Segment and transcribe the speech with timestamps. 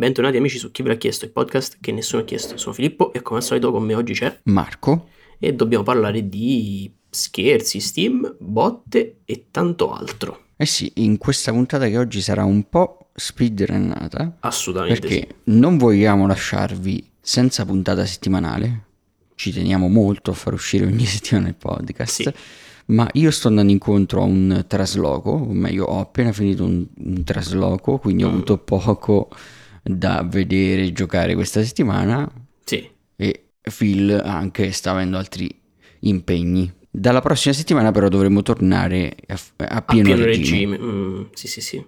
[0.00, 2.56] Bentornati amici su Chi ve l'ha chiesto, il podcast che nessuno ha chiesto.
[2.56, 6.90] Sono Filippo e come al solito con me oggi c'è Marco e dobbiamo parlare di
[7.10, 10.44] scherzi, Steam, botte e tanto altro.
[10.56, 15.34] Eh sì, in questa puntata che oggi sarà un po' speedrunnata Assolutamente perché sì.
[15.58, 18.84] non vogliamo lasciarvi senza puntata settimanale.
[19.34, 22.22] Ci teniamo molto a far uscire ogni settimana il podcast.
[22.22, 22.34] Sì.
[22.86, 27.22] Ma io sto andando incontro a un trasloco, o meglio, ho appena finito un, un
[27.22, 28.32] trasloco, quindi ho Mm.
[28.32, 29.28] avuto poco
[29.98, 32.30] da vedere giocare questa settimana.
[32.64, 35.54] Sì, e Phil anche sta avendo altri
[36.00, 36.72] impegni.
[36.90, 40.76] Dalla prossima settimana però dovremo tornare a, a a pieno, pieno regime.
[40.76, 40.78] regime.
[40.78, 41.84] Mm, sì, sì, sì.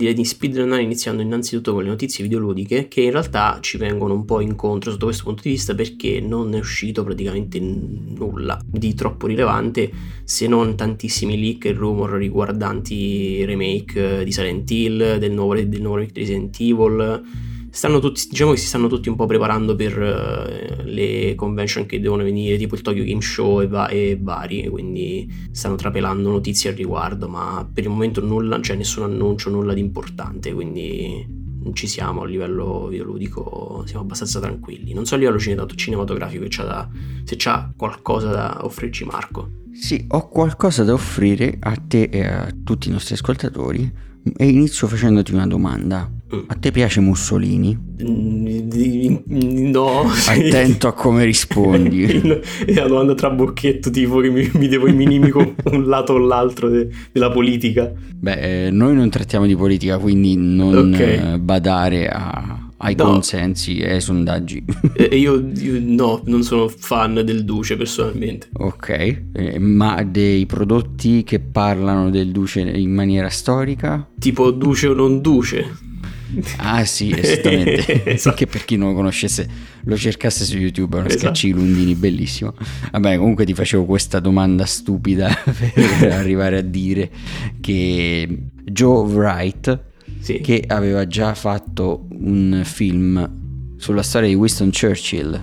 [0.00, 4.24] Direi di speedrunnare iniziando innanzitutto con le notizie videoludiche che in realtà ci vengono un
[4.24, 9.26] po' incontro sotto questo punto di vista perché non è uscito praticamente nulla di troppo
[9.26, 9.90] rilevante
[10.24, 15.82] se non tantissimi leak e rumor riguardanti remake eh, di Silent Hill, del nuovo, del
[15.82, 17.22] nuovo remake di Resident Evil.
[17.72, 22.00] Stanno tutti, diciamo che si stanno tutti un po' preparando per eh, le convention che
[22.00, 26.70] devono venire, tipo il Tokyo Game Show e, va- e vari, quindi stanno trapelando notizie
[26.70, 31.74] al riguardo, ma per il momento nulla, cioè nessun annuncio, nulla di importante, quindi non
[31.74, 34.92] ci siamo a livello videoludico, siamo abbastanza tranquilli.
[34.92, 36.88] Non so a livello cine- cinematografico c'ha da,
[37.24, 39.58] se c'ha qualcosa da offrirci Marco.
[39.72, 43.90] Sì, ho qualcosa da offrire a te e a tutti i nostri ascoltatori
[44.36, 46.10] e inizio facendoti una domanda.
[46.46, 47.76] A te piace Mussolini?
[49.26, 52.04] No, Attento a come rispondi.
[52.64, 56.18] È una domanda tra bocchetto, tipo che mi, mi devo mi inimico un lato o
[56.18, 57.92] l'altro de- della politica.
[58.14, 61.00] Beh, eh, noi non trattiamo di politica, quindi non Ok.
[61.00, 63.04] eh, badare a- ai No.
[63.04, 64.64] consensi e ai sondaggi.
[64.94, 68.48] E e io, io no, non sono fan del Duce personalmente.
[68.52, 68.88] Ok,
[69.32, 74.08] eh, ma dei prodotti che parlano del duce in maniera storica?
[74.18, 75.88] Tipo Duce o non Duce.
[76.58, 78.02] Ah sì, esattamente.
[78.10, 78.36] Esatto.
[78.36, 79.48] Che per chi non lo conoscesse
[79.84, 81.40] lo cercasse su YouTube, è uno Esatto.
[81.42, 82.54] di Lundini bellissimo.
[82.92, 87.10] Vabbè, comunque ti facevo questa domanda stupida per arrivare a dire
[87.60, 89.80] che Joe Wright,
[90.20, 90.40] Sì.
[90.40, 93.38] che aveva già fatto un film
[93.76, 95.40] sulla storia di Winston Churchill,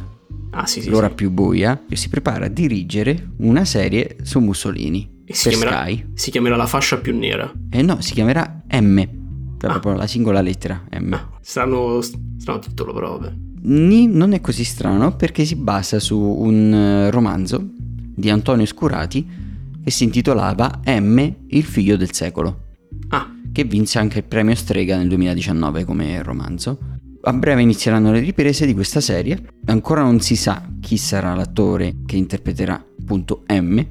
[0.52, 0.90] ah, sì, sì.
[0.90, 6.30] l'ora più buia, si prepara a dirigere una serie su Mussolini E si chiamerà, si
[6.32, 7.52] chiamerà La fascia più nera.
[7.72, 9.17] Eh no, si chiamerà M.
[9.60, 9.74] Cioè Ah.
[9.80, 11.14] proprio la singola lettera M.
[11.14, 13.34] Ah, strano, strano titolo, però vabbè.
[13.64, 17.62] Ni non è così strano perché si basa su un eh, romanzo
[18.16, 19.28] di Antonio Scurati
[19.84, 22.66] che si intitolava M, il figlio del secolo,
[23.10, 26.78] Ah, che vinse anche il premio Strega nel 2019 come romanzo.
[27.24, 29.42] A breve inizieranno le riprese di questa serie.
[29.66, 33.82] Ancora non si sa chi sarà l'attore che interpreterà appunto M,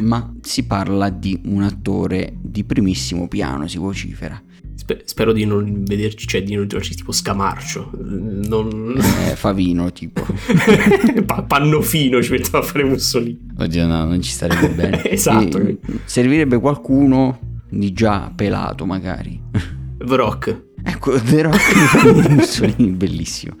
[0.00, 4.40] ma si parla di un attore di primissimo piano, si vocifera.
[4.76, 7.90] Spe- spero di non vederci, cioè di non trovarci tipo Scamarcio.
[8.04, 8.94] Non...
[9.28, 10.24] Eh, Favino tipo.
[11.26, 13.48] Pa- Pannofino ci metteva a fare Mussolini.
[13.58, 15.02] Oddio no, non ci starebbe bene.
[15.10, 15.58] Esatto.
[15.58, 19.40] E servirebbe qualcuno di già pelato magari.
[19.98, 20.64] Vrock.
[20.84, 23.56] Ecco, The Rock Mussolini, bellissimo.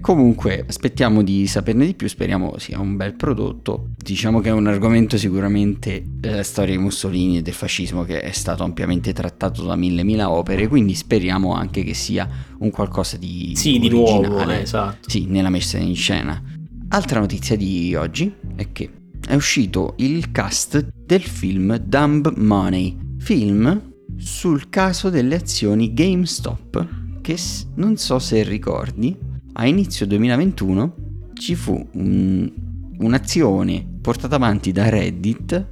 [0.00, 3.90] Comunque, aspettiamo di saperne di più, speriamo sia un bel prodotto.
[3.96, 8.32] Diciamo che è un argomento sicuramente la storia di Mussolini e del fascismo che è
[8.32, 12.28] stato ampiamente trattato da mille mila opere, quindi speriamo anche che sia
[12.58, 15.08] un qualcosa di Sì, di nuovo, eh, esatto.
[15.08, 16.42] Sì, nella messa in scena.
[16.88, 18.90] Altra notizia di oggi è che
[19.28, 26.88] è uscito il cast del film Dumb Money, film sul caso delle azioni GameStop,
[27.20, 27.36] che
[27.74, 29.16] non so se ricordi,
[29.54, 30.94] a inizio 2021
[31.34, 32.50] ci fu un-
[32.98, 35.66] un'azione portata avanti da Reddit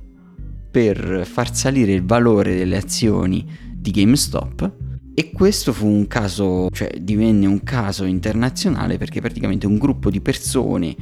[0.70, 4.72] per far salire il valore delle azioni di GameStop
[5.14, 10.20] e questo fu un caso, cioè divenne un caso internazionale perché praticamente un gruppo di
[10.20, 10.94] persone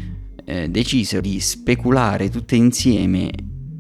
[0.45, 3.31] eh, decisero di speculare tutte insieme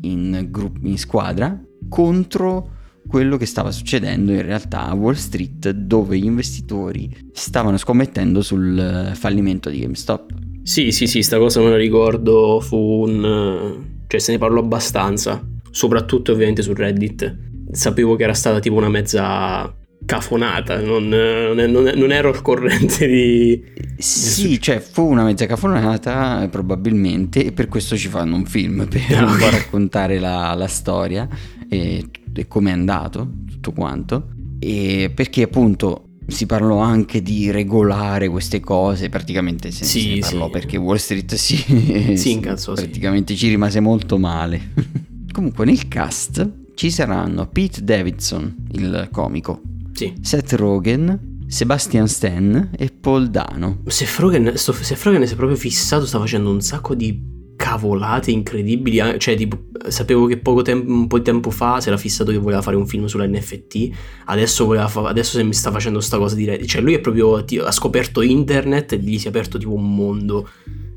[0.02, 1.58] in, gru- in squadra
[1.88, 2.70] contro
[3.06, 8.78] quello che stava succedendo in realtà a Wall Street dove gli investitori stavano scommettendo sul
[8.78, 10.32] eh, fallimento di GameStop.
[10.62, 13.24] Sì, sì, sì, sta cosa me la ricordo, fu un...
[13.24, 17.44] eh, cioè se ne parlò abbastanza, soprattutto ovviamente su Reddit.
[17.70, 19.72] Sapevo che era stata tipo una mezza
[20.04, 23.62] cafonata, non, non, non- non ero al corrente di...
[23.98, 28.86] Sì, cioè fu una mezza cafonata eh, probabilmente e per questo ci fanno un film
[28.88, 31.28] per un po' raccontare la, la storia
[31.68, 32.04] e,
[32.40, 34.28] e come è andato tutto quanto
[34.58, 40.18] e perché appunto si parlò anche di regolare queste cose, praticamente se, Sì, se ne
[40.20, 40.50] parlò sì.
[40.50, 41.56] perché Wall Street si,
[42.16, 42.82] Si incazzò, sì.
[42.84, 44.72] praticamente ci rimase molto male.
[45.32, 49.60] Comunque nel cast ci saranno Pete Davidson, il comico,
[49.92, 50.14] Sì.
[50.20, 53.82] Seth Rogen, Sebastian Stan e Paul Dano.
[53.86, 57.22] Seth Rogen, sto- Seth Rogen si è proprio fissato, sta facendo un sacco di
[57.56, 59.00] cavolate incredibili.
[59.18, 62.38] Cioè, tipo, sapevo che poco tempo, un po' di tempo fa si era fissato che
[62.38, 63.90] voleva fare un film sulla NFT.
[64.26, 66.68] Adesso, fa- adesso se mi sta facendo sta cosa di Reddit.
[66.68, 67.44] Cioè, lui è proprio.
[67.44, 70.48] ti- ha scoperto internet e gli si è aperto tipo un mondo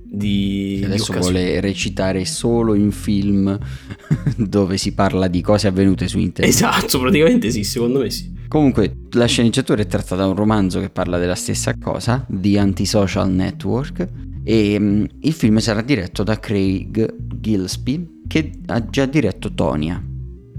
[0.03, 0.77] di.
[0.79, 1.37] di Adesso occasioni.
[1.37, 3.57] vuole recitare solo in film
[4.37, 6.53] dove si parla di cose avvenute su internet.
[6.53, 8.37] Esatto, praticamente sì, secondo me sì.
[8.47, 13.29] Comunque, la sceneggiatura è tratta da un romanzo che parla della stessa cosa, The Antisocial
[13.29, 14.07] Network,
[14.49, 20.03] e mm, il film sarà diretto da Craig Gillespie, che ha già diretto Tonia.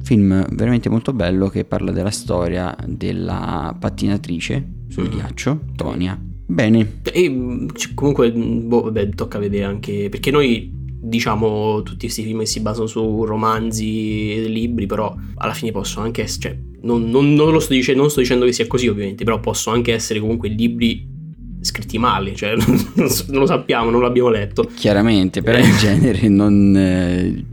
[0.02, 5.10] Film veramente molto bello che parla della storia della pattinatrice sul Mhm.
[5.10, 6.16] ghiaccio, Tonia.
[6.46, 10.08] Bene, E c- comunque, mh, boh, vabbè, tocca vedere anche.
[10.08, 10.70] Perché noi
[11.02, 16.04] diciamo tutti questi film che si basano su romanzi e libri, però alla fine possono
[16.04, 16.48] anche essere.
[16.48, 19.40] Cioè, non, non- non lo sto dicendo, non sto dicendo che sia così, ovviamente, però
[19.40, 21.08] possono anche essere comunque libri
[21.60, 22.34] scritti male.
[22.34, 22.54] Cioè,
[22.94, 24.70] non, lo sappiamo, non l'abbiamo letto.
[24.74, 25.64] chiaramente, però Eh.
[25.66, 27.44] in genere non, eh,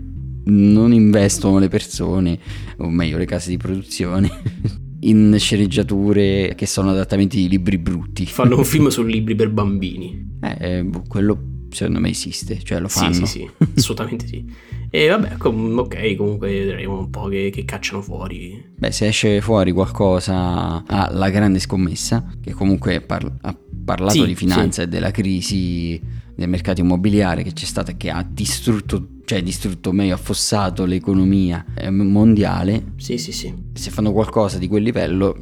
[0.45, 2.39] non investono le persone,
[2.77, 4.29] o meglio le case di produzione,
[5.01, 8.25] in sceneggiature che sono adattamenti di libri brutti.
[8.25, 10.25] Fanno un film su libri per bambini.
[10.59, 13.13] Eh, boh, quello secondo me esiste, cioè lo fanno.
[13.13, 14.45] Sì, sì, sì, assolutamente sì.
[14.89, 18.63] E vabbè, com- ok, comunque vedremo un po' che, che cacciano fuori.
[18.77, 23.55] Beh, se esce fuori qualcosa ah, la grande scommessa, che comunque par- ha
[23.87, 25.97] parlato Sì, di finanza e della crisi
[26.35, 31.89] del mercato immobiliare che c'è stata che ha distrutto, cioè distrutto, meglio, affossato l'economia eh,
[31.89, 33.53] mondiale, Sì, sì, sì.
[33.73, 35.37] se fanno qualcosa di quel livello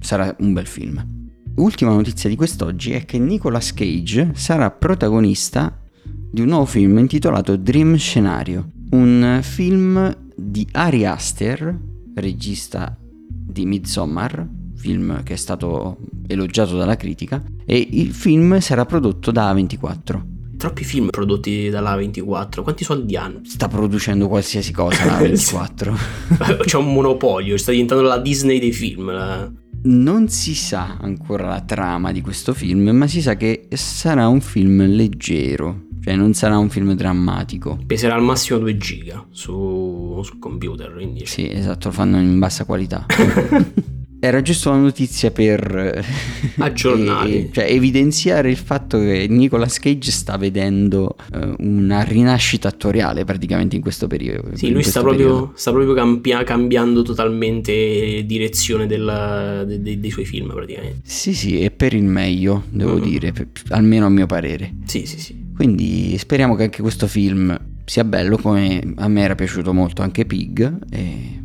[0.00, 1.18] sarà un bel film.
[1.56, 5.78] Ultima notizia di quest'oggi è che Nicolas Cage sarà protagonista
[6.32, 11.78] di un nuovo film intitolato Dream Scenario, un film di Ari Aster,
[12.14, 19.30] regista di Midsommar, film che è stato elogiato dalla critica, e il film sarà prodotto
[19.30, 20.20] da A24.
[20.56, 23.42] Troppi film prodotti dalla 24, quanti soldi hanno?
[23.44, 26.64] Sta producendo qualsiasi cosa la A24.
[26.66, 29.12] C'è un monopolio, sta diventando la Disney dei film.
[29.12, 29.48] la-
[29.82, 34.40] Non si sa ancora la trama di questo film, ma si sa che sarà un
[34.40, 37.78] film leggero, cioè non sarà un film drammatico.
[37.86, 41.24] Peserà al massimo 2 giga su, sul computer, quindi...
[41.24, 43.06] Sì, esatto, lo fanno in bassa qualità.
[44.22, 46.04] Era giusto una notizia per
[46.58, 47.48] Aggiornare.
[47.52, 53.82] cioè evidenziare il fatto che Nicolas Cage sta vedendo eh, una rinascita attoriale praticamente in
[53.82, 54.50] questo periodo.
[54.56, 60.24] Sì, lui sta proprio, sta proprio campia- cambiando totalmente direzione della- de- de- dei suoi
[60.26, 61.00] film, praticamente.
[61.04, 63.02] Sì, sì, e per il meglio, devo Mm.
[63.02, 64.74] dire, per- almeno a mio parere.
[64.84, 65.48] Sì, sì, sì.
[65.54, 70.24] Quindi speriamo che anche questo film sia bello come a me era piaciuto molto anche
[70.24, 71.39] Pig e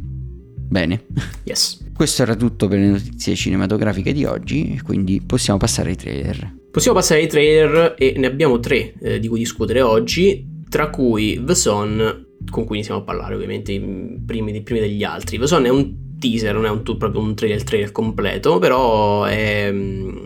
[0.68, 1.06] bene.
[1.44, 1.84] Yes.
[1.96, 6.56] Questo era tutto per le notizie cinematografiche di oggi, quindi possiamo passare ai trailer.
[6.72, 11.42] Possiamo passare ai trailer e ne abbiamo tre eh, di cui discutere oggi, tra cui
[11.44, 13.80] The Son, con cui iniziamo a parlare ovviamente i
[14.26, 15.38] primi, primi degli altri.
[15.38, 19.72] The Son è un teaser, non è un, proprio un trailer, trailer completo, però è
[19.72, 20.18] mm,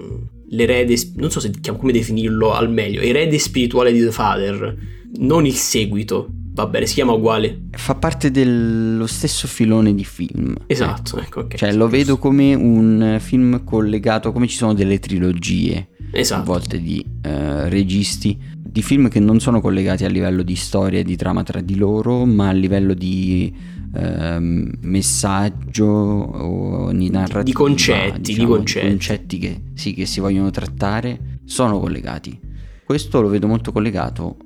[0.49, 4.75] l'erede, non so se, come definirlo al meglio, erede spirituale di The Father,
[5.17, 7.63] non il seguito, va bene, si chiama uguale.
[7.71, 10.55] Fa parte dello stesso filone di film.
[10.67, 11.55] Esatto, ecco, ok.
[11.55, 16.43] Cioè lo vedo come un film collegato, come ci sono delle trilogie a Esatto.
[16.43, 21.03] volte di eh, registi, di film che non sono collegati a livello di storia e
[21.03, 23.53] di trama tra di loro, ma a livello di
[23.95, 27.43] ehm, messaggio o di narrativa.
[27.43, 29.37] di concetti, di diciamo, concetti.
[29.37, 32.39] che, sì, che si vogliono trattare, sono collegati.
[32.85, 34.37] Questo lo vedo molto collegato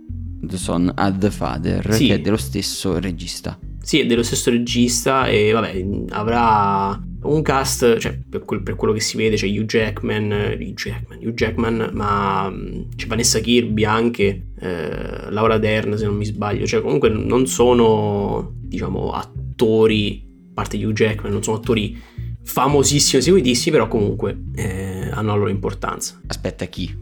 [0.45, 2.07] The Son a The Father, Sì.
[2.07, 3.57] che è dello stesso regista.
[3.81, 8.93] Sì, è dello stesso regista e vabbè, avrà un cast, cioè per, quel- per quello
[8.93, 13.39] che si vede c'è Hugh Jackman, eh, Hugh Jackman, Hugh Jackman, ma mh, c'è Vanessa
[13.39, 20.23] Kirby anche, eh, Laura Dern se non mi sbaglio, cioè comunque non sono, diciamo, attori,
[20.49, 21.97] a parte Hugh Jackman, non sono attori
[22.45, 26.19] famosissimi, seguitissimi, però comunque eh, hanno la loro importanza.
[26.27, 26.93] Aspetta, chi?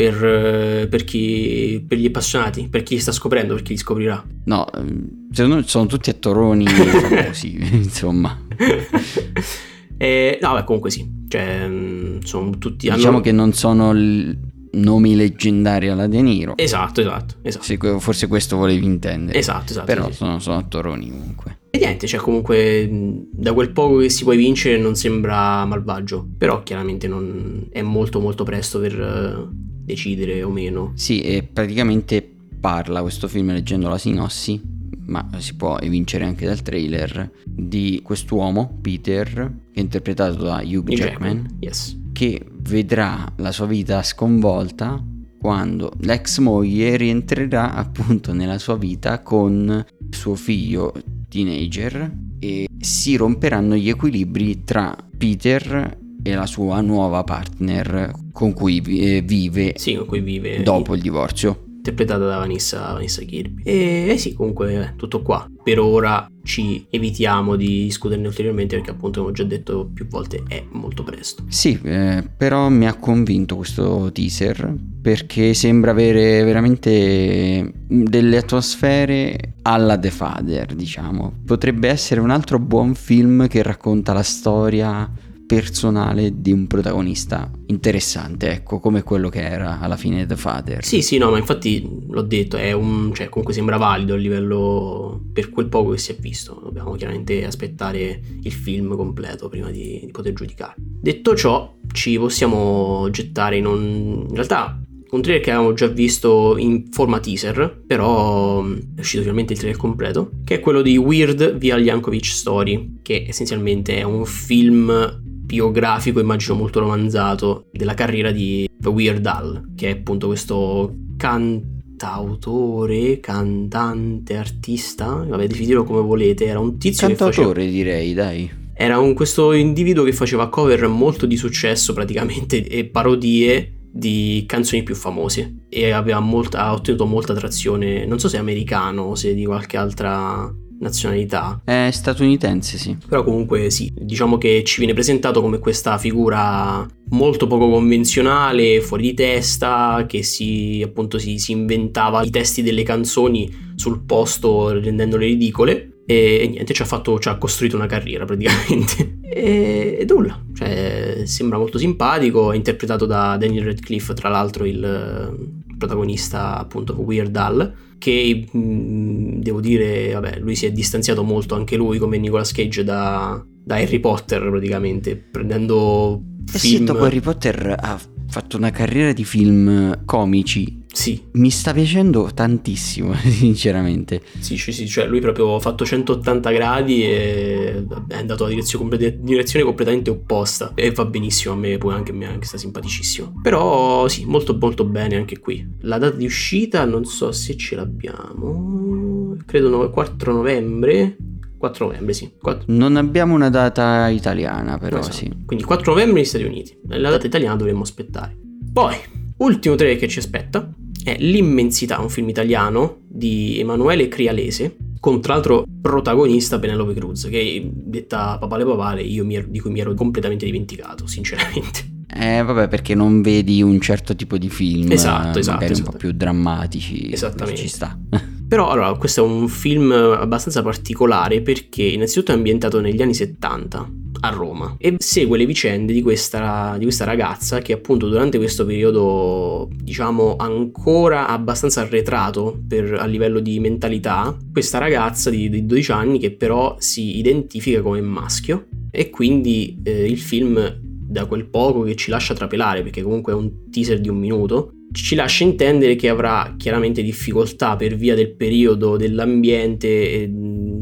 [0.00, 4.24] Per, eh, per chi, per gli appassionati, per chi sta scoprendo, per chi li scoprirà.
[4.46, 8.40] No, ehm, secondo me sono tutti attoroni famosi, insomma.
[10.02, 11.06] Eh, no, beh, comunque sì.
[11.28, 12.86] Cioè, mh, sono tutti.
[12.88, 14.34] hanno- Diciamo che non sono l-
[14.72, 16.56] nomi leggendari alla De Niro.
[16.56, 17.64] Esatto, esatto, esatto.
[17.64, 19.38] Se forse questo volevi intendere.
[19.38, 19.84] Esatto, esatto.
[19.84, 20.16] Però sì, sì.
[20.16, 21.58] sono, sono attoroni comunque.
[21.68, 22.88] E niente, cioè comunque
[23.30, 28.20] da quel poco che si può vincere non sembra malvagio, però chiaramente non è molto
[28.20, 30.92] molto presto per uh, decidere o meno.
[30.94, 32.28] Sì, e praticamente
[32.60, 34.60] parla questo film leggendo la sinossi,
[35.06, 39.32] ma si può evincere anche dal trailer, di quest'uomo, Peter,
[39.72, 41.56] che è interpretato da Hugh Jackman, Jackman.
[41.60, 41.98] Yes.
[42.12, 45.02] che vedrà la sua vita sconvolta
[45.40, 50.92] quando l'ex moglie rientrerà appunto nella sua vita con suo figlio
[51.28, 58.80] teenager e si romperanno gli equilibri tra Peter e la sua nuova partner con cui
[58.80, 63.62] eh, vive, sì, con cui vive dopo il divorzio interpretata da Vanessa, Vanessa Kirby.
[63.64, 65.46] E eh sì, comunque tutto qua.
[65.62, 70.42] Per ora ci evitiamo di discuterne ulteriormente perché appunto come ho già detto più volte
[70.46, 71.44] è molto presto.
[71.48, 79.98] Sì, eh, però mi ha convinto questo teaser perché sembra avere veramente delle atmosfere alla
[79.98, 81.32] The Father, diciamo.
[81.44, 85.10] Potrebbe essere un altro buon film che racconta la storia
[85.50, 90.84] personale di un protagonista interessante, ecco, come quello che era alla fine The Father.
[90.84, 95.20] Sì, sì, no, ma infatti l'ho detto, è un, cioè, comunque sembra valido a livello
[95.32, 96.60] per quel poco che si è visto.
[96.62, 100.74] Dobbiamo chiaramente aspettare il film completo prima di, di poter giudicare.
[100.76, 104.26] Detto ciò, ci possiamo gettare in un...
[104.28, 104.80] in realtà
[105.10, 109.58] un trailer che avevamo già visto in forma teaser, però mm, è uscito finalmente il
[109.58, 115.28] trailer completo, che è quello di Weird via Jankovic Story, che essenzialmente è un film
[115.50, 124.36] biografico, immagino molto romanzato, della carriera di Weird Al, che è appunto questo cantautore, cantante,
[124.36, 127.70] artista, vabbè definitelo come volete, era un tizio cantautore faceva...
[127.70, 128.50] direi, dai.
[128.72, 134.84] Era un, questo individuo che faceva cover molto di successo praticamente e parodie di canzoni
[134.84, 139.44] più famose e molta, ha ottenuto molta attrazione, non so se americano o se di
[139.44, 140.48] qualche altra
[140.80, 141.60] nazionalità.
[141.64, 142.96] È statunitense, sì.
[143.08, 149.02] Però comunque sì, diciamo che ci viene presentato come questa figura molto poco convenzionale, fuori
[149.04, 155.26] di testa, che si appunto si, si inventava i testi delle canzoni sul posto rendendole
[155.26, 155.86] ridicole.
[156.06, 159.18] E, e niente, ci ha, fatto, ci ha costruito una carriera praticamente.
[159.22, 165.59] e, e nulla, cioè sembra molto simpatico, è interpretato da Daniel Radcliffe, tra l'altro il
[165.80, 171.54] protagonista appunto Weird Al che mh, mm, devo dire, vabbè, lui si è distanziato molto
[171.54, 176.22] anche lui come Nicolas Cage da, da Harry Potter praticamente, prendendo
[176.52, 176.76] eh film...
[176.76, 180.79] sì, dopo Harry Potter ha fatto una carriera di film comici.
[180.92, 181.22] Sì.
[181.32, 184.22] Mi sta piacendo tantissimo, sinceramente.
[184.38, 189.18] Sì, sì, sì, cioè lui proprio ha fatto 180 gradi e è andato a direzione,
[189.20, 193.40] direzione completamente opposta e va benissimo, a me poi anche a me anche sta simpaticissimo.
[193.42, 195.66] Però sì, molto molto bene anche qui.
[195.80, 201.16] La data di uscita non so se ce l'abbiamo, credo 4 novembre.
[201.56, 202.32] 4 novembre, sì.
[202.40, 202.64] 4...
[202.68, 205.14] Non abbiamo una data italiana, però esatto.
[205.14, 205.30] sì.
[205.44, 206.74] Quindi 4 novembre negli Stati Uniti.
[206.88, 208.34] La data italiana dovremmo aspettare.
[208.72, 208.96] Poi,
[209.36, 210.72] ultimo trailer che ci aspetta
[211.04, 217.70] è L'immensità, un film italiano di Emanuele Crialese, con tra l'altro protagonista Penelope Cruz, che
[217.72, 221.98] detta papale papale io ero, di cui mi ero completamente dimenticato, sinceramente.
[222.12, 225.90] Eh, vabbè, perché non vedi un certo tipo di film, esatto, esatto, magari esatto.
[225.90, 227.12] un po' più drammatici.
[227.12, 227.60] Esattamente.
[227.60, 227.98] Ci sta.
[228.48, 233.90] Però allora, questo è un film abbastanza particolare perché innanzitutto è ambientato negli anni 70
[234.20, 234.76] a Roma.
[234.78, 240.36] E segue le vicende di questa, di questa ragazza che appunto durante questo periodo diciamo
[240.36, 246.32] ancora abbastanza arretrato per, a livello di mentalità, questa ragazza di, di 12 anni che
[246.32, 252.10] però si identifica come maschio e quindi eh, il film da quel poco che ci
[252.10, 256.54] lascia trapelare perché comunque è un teaser di un minuto ci lascia intendere che avrà
[256.56, 260.28] chiaramente difficoltà per via del periodo, dell'ambiente,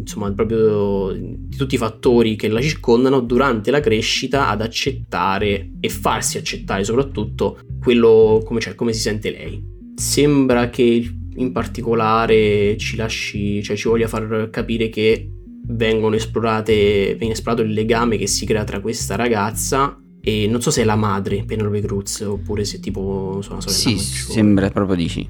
[0.00, 5.88] insomma, proprio di tutti i fattori che la circondano durante la crescita ad accettare e
[5.88, 9.62] farsi accettare soprattutto quello come, cioè, come si sente lei.
[9.94, 15.30] Sembra che in particolare ci lasci, cioè ci voglia far capire che
[15.70, 20.70] vengono esplorate, viene esplorato il legame che si crea tra questa ragazza e non so
[20.70, 24.32] se è la madre Penelope Cruz oppure se tipo sono una sorella Sì, maggiore.
[24.32, 25.28] sembra proprio di sì.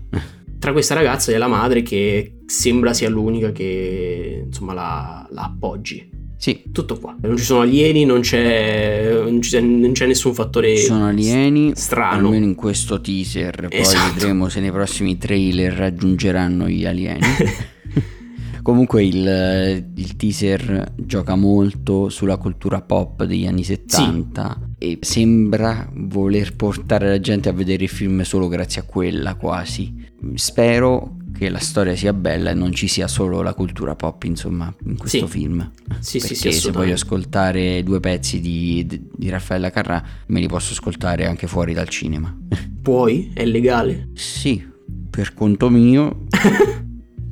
[0.58, 6.16] Tra questa ragazza e la madre che sembra sia l'unica che insomma la, la appoggi.
[6.36, 6.62] Sì.
[6.72, 7.16] Tutto qua.
[7.20, 11.72] Non ci sono alieni, non c'è, non c'è, non c'è nessun fattore Ci sono alieni,
[11.74, 12.26] strano.
[12.26, 13.66] almeno in questo teaser.
[13.68, 14.14] Poi Esatto.
[14.14, 17.20] vedremo se nei prossimi trailer raggiungeranno gli alieni.
[18.62, 26.54] Comunque il, il teaser gioca molto sulla cultura pop degli anni 70 e sembra voler
[26.54, 29.97] portare la gente a vedere il film solo grazie a quella quasi.
[30.34, 34.72] Spero che la storia sia bella e non ci sia solo la cultura pop, insomma,
[34.86, 35.32] in questo Sì.
[35.38, 35.70] film.
[36.00, 38.84] Sì, sì, Perché sì, se voglio ascoltare due pezzi di,
[39.14, 42.36] di Raffaella Carrà, me li posso ascoltare anche fuori dal cinema.
[42.82, 43.30] Puoi?
[43.32, 44.08] È legale?
[44.14, 44.66] sì,
[45.10, 46.24] per conto mio,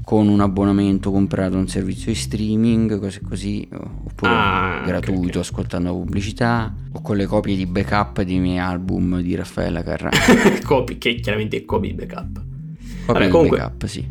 [0.05, 5.45] con un abbonamento comprato a un servizio di streaming, cose così, oppure Ah, gratuito ok.
[5.45, 10.11] ascoltando pubblicità, o con le copie di backup dei miei album di Raffaella Carrà.
[10.65, 12.45] copy, che chiaramente è copy di backup.
[13.07, 14.05] Vabbè, comunque- backup, sì.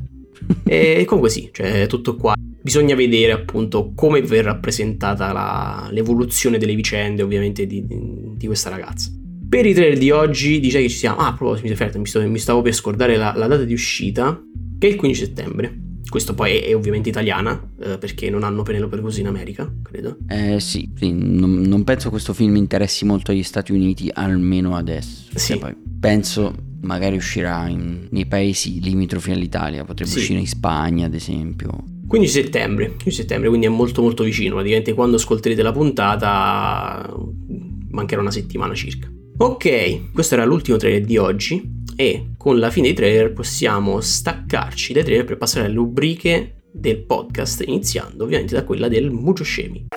[0.64, 2.34] E comunque sì, cioè tutto qua.
[2.62, 9.12] Bisogna vedere appunto come verrà rappresentata la- l'evoluzione delle vicende ovviamente di, di questa ragazza.
[9.48, 11.18] Per i trailer di oggi dice che ci siamo...
[11.18, 13.74] Ah, a proposito, mi, fermo, mi, sto- mi stavo per scordare la, la data di
[13.74, 14.42] uscita,
[14.80, 15.80] che è il 15 settembre.
[16.10, 20.18] Questo poi è, è ovviamente italiana, eh, perché non hanno Penelope Cruz in America, credo.
[20.28, 25.30] Eh sì, sì, non, non penso questo film interessi molto agli Stati Uniti, almeno adesso.
[25.36, 25.58] Sì.
[25.60, 26.54] Cioè, penso
[26.86, 30.20] magari uscirà in- nei paesi limitrofi all'Italia, potrebbe Sì.
[30.20, 31.84] uscire in Spagna ad esempio.
[32.08, 34.54] 15 settembre, 15 settembre, quindi è molto molto vicino.
[34.56, 37.14] Praticamente quando ascolterete la puntata
[37.92, 39.12] mancherà una settimana circa.
[39.38, 41.62] Ok, questo era l'ultimo trailer di oggi
[41.96, 47.00] e con la fine dei trailer possiamo staccarci dai trailer per passare alle rubriche del
[47.04, 49.88] podcast, iniziando ovviamente da quella del Mujo Scemi.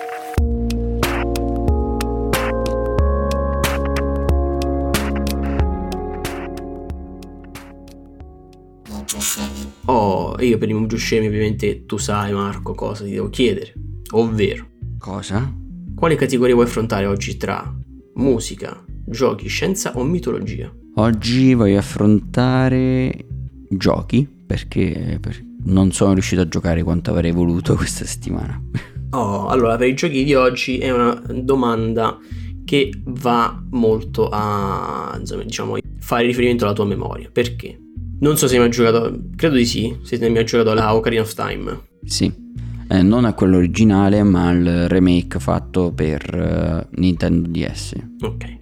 [9.91, 13.73] Oh, e io per i Mujo Scemi ovviamente tu sai Marco cosa ti devo chiedere,
[14.11, 14.67] ovvero
[14.99, 15.51] Cosa?
[15.95, 17.75] quale categoria vuoi affrontare oggi tra
[18.17, 20.71] musica, giochi, scienza o mitologia?
[20.97, 23.25] Oggi voglio affrontare
[23.71, 28.61] giochi perché, per- non sono riuscito a giocare quanto avrei voluto questa settimana.
[29.11, 32.19] Oh, allora per i giochi di oggi è una domanda
[32.67, 37.31] che va molto a insomma, diciamo, fare riferimento alla tua memoria.
[37.33, 37.79] Perché?
[38.21, 41.23] Non so se hai mai giocato, credo di sì, se hai mai giocato a Ocarina
[41.23, 41.81] of Time.
[42.05, 42.47] Sì,
[42.91, 47.95] Eh, non a quello originale ma al remake fatto per eh, Nintendo DS.
[48.23, 48.57] Ok.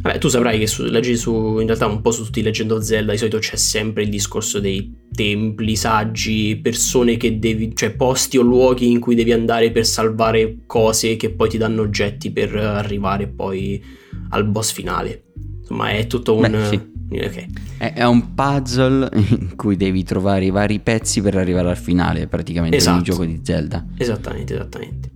[0.00, 2.82] Vabbè, tu saprai che su, su, in realtà un po' su tutti i Legend of
[2.82, 8.38] Zelda di solito c'è sempre il discorso dei templi, saggi, persone che devi, cioè posti
[8.38, 12.56] o luoghi in cui devi andare per salvare cose che poi ti danno oggetti per
[12.56, 13.82] arrivare poi
[14.30, 15.24] al boss finale.
[15.58, 16.50] Insomma, è tutto un...
[16.50, 16.89] Beh, sì.
[17.12, 17.46] Ok.
[17.78, 22.26] È, è un puzzle in cui devi trovare i vari pezzi per arrivare al finale,
[22.28, 22.96] praticamente, di Esatto.
[22.96, 23.84] ogni gioco di Zelda.
[23.96, 25.10] Esattamente, esattamente.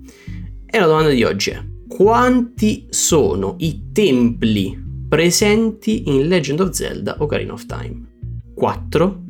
[0.66, 7.16] E la domanda di oggi è: quanti sono i templi presenti in Legend of Zelda
[7.20, 8.02] Ocarina of Time?
[8.54, 9.22] 4,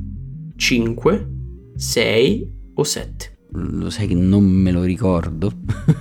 [0.57, 1.29] 5,
[1.77, 3.39] 6 o 7?
[3.57, 5.53] Lo sai che non me lo ricordo,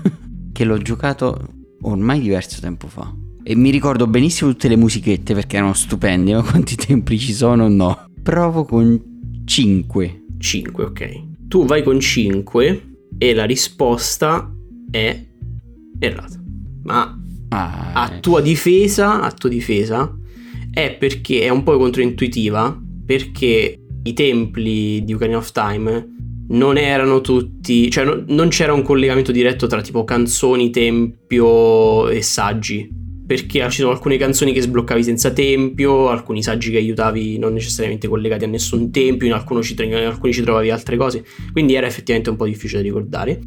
[0.53, 1.37] che l'ho giocato
[1.81, 3.13] ormai diverso tempo fa.
[3.43, 7.67] E mi ricordo benissimo tutte le musichette perché erano stupende, ma quanti templi ci sono
[7.67, 8.09] no.
[8.21, 9.01] Provo con
[9.45, 10.23] 5.
[10.37, 11.21] 5, ok.
[11.47, 12.83] Tu vai con 5
[13.17, 14.51] e la risposta
[14.89, 15.25] è
[15.99, 16.41] errata.
[16.83, 17.17] Ma
[17.55, 20.11] Ah, a tua difesa, a tua difesa,
[20.71, 26.07] è perché è un po' controintuitiva, perché i templi di Ocarina of Time
[26.47, 32.23] non erano tutti, cioè no- non c'era un collegamento diretto tra tipo canzoni, tempio e
[32.23, 32.89] saggi,
[33.33, 38.07] perché ci sono alcune canzoni che sbloccavi senza tempio, alcuni saggi che aiutavi non necessariamente
[38.07, 41.87] collegati a nessun tempio, in alcuni ci, in alcuni ci trovavi altre cose, quindi era
[41.87, 43.39] effettivamente un po' difficile da ricordare.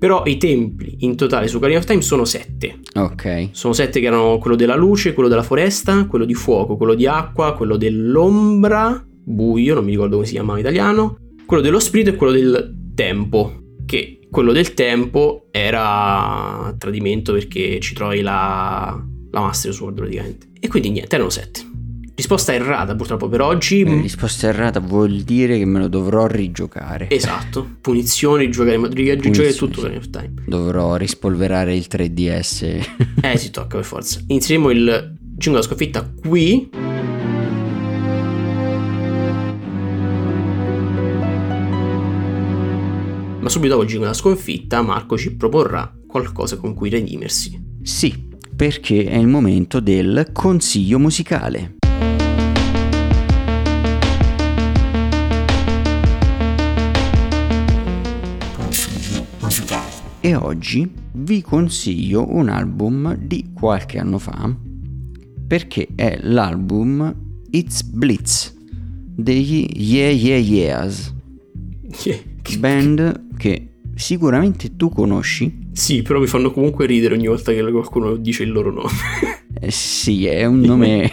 [0.00, 2.80] Però i templi in totale su Ocarina of Time sono sette.
[2.94, 3.50] ok.
[3.52, 7.06] Sono sette che erano quello della luce, quello della foresta, quello di fuoco, quello di
[7.06, 12.10] acqua, quello dell'ombra, buio, non mi ricordo come si chiama in italiano, quello dello spirito
[12.10, 13.58] e quello del tempo.
[13.86, 20.48] Che quello del tempo era tradimento perché ci trovi la, la Master Sword praticamente.
[20.60, 21.68] E quindi niente, erano sette.
[22.14, 23.80] Risposta errata purtroppo per oggi.
[23.80, 27.08] Eh, risposta errata vuol dire che me lo dovrò rigiocare.
[27.08, 29.80] Esatto, punizioni, rigiocare, rigiocare tutto.
[29.80, 30.32] Ocarina of Time.
[30.46, 32.88] Dovrò rispolverare il 3DS.
[33.22, 34.20] Eh, si tocca per forza.
[34.26, 36.68] Inizieremo il jingle della sconfitta qui.
[43.40, 47.58] Ma subito dopo il jingle della sconfitta, Marco ci proporrà qualcosa con cui redimersi.
[47.82, 48.28] sì,
[48.60, 51.76] perché è il momento del consiglio musicale.
[60.20, 64.54] E oggi vi consiglio un album di qualche anno fa
[65.46, 67.14] perché è l'album
[67.52, 71.14] It's Blitz degli Yeah Yeah Yeahs,
[72.58, 75.59] band che sicuramente tu conosci.
[75.72, 78.90] Sì, però mi fanno comunque ridere ogni volta che qualcuno dice il loro nome.
[79.60, 81.10] Eh, sì, è un nome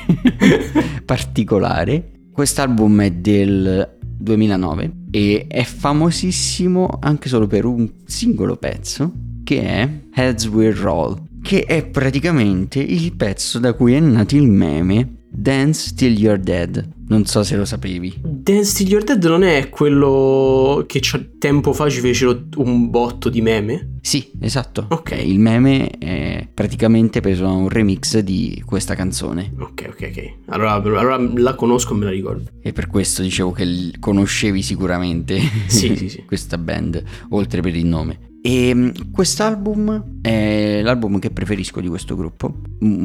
[1.06, 2.12] particolare.
[2.32, 9.12] Quest'album è del 2009 e è famosissimo anche solo per un singolo pezzo
[9.44, 14.50] che è Heads Will Roll, che è praticamente il pezzo da cui è nato il
[14.50, 16.96] meme Dance Till You're Dead.
[17.10, 18.12] Non so se lo sapevi.
[18.24, 21.00] Dance Till You're Dead non è quello che
[21.38, 23.98] tempo fa ci fecero un botto di meme?
[24.02, 24.88] Sì, esatto.
[24.90, 25.12] Ok.
[25.12, 29.54] Il meme è praticamente preso da un remix di questa canzone.
[29.60, 30.34] Ok, ok, ok.
[30.48, 32.50] Allora, allora la conosco e me la ricordo.
[32.60, 36.24] E per questo dicevo che conoscevi sicuramente sì, sì, sì.
[36.28, 38.40] questa band, oltre per il nome.
[38.42, 42.56] E mm, quest'album è l'album che preferisco di questo gruppo.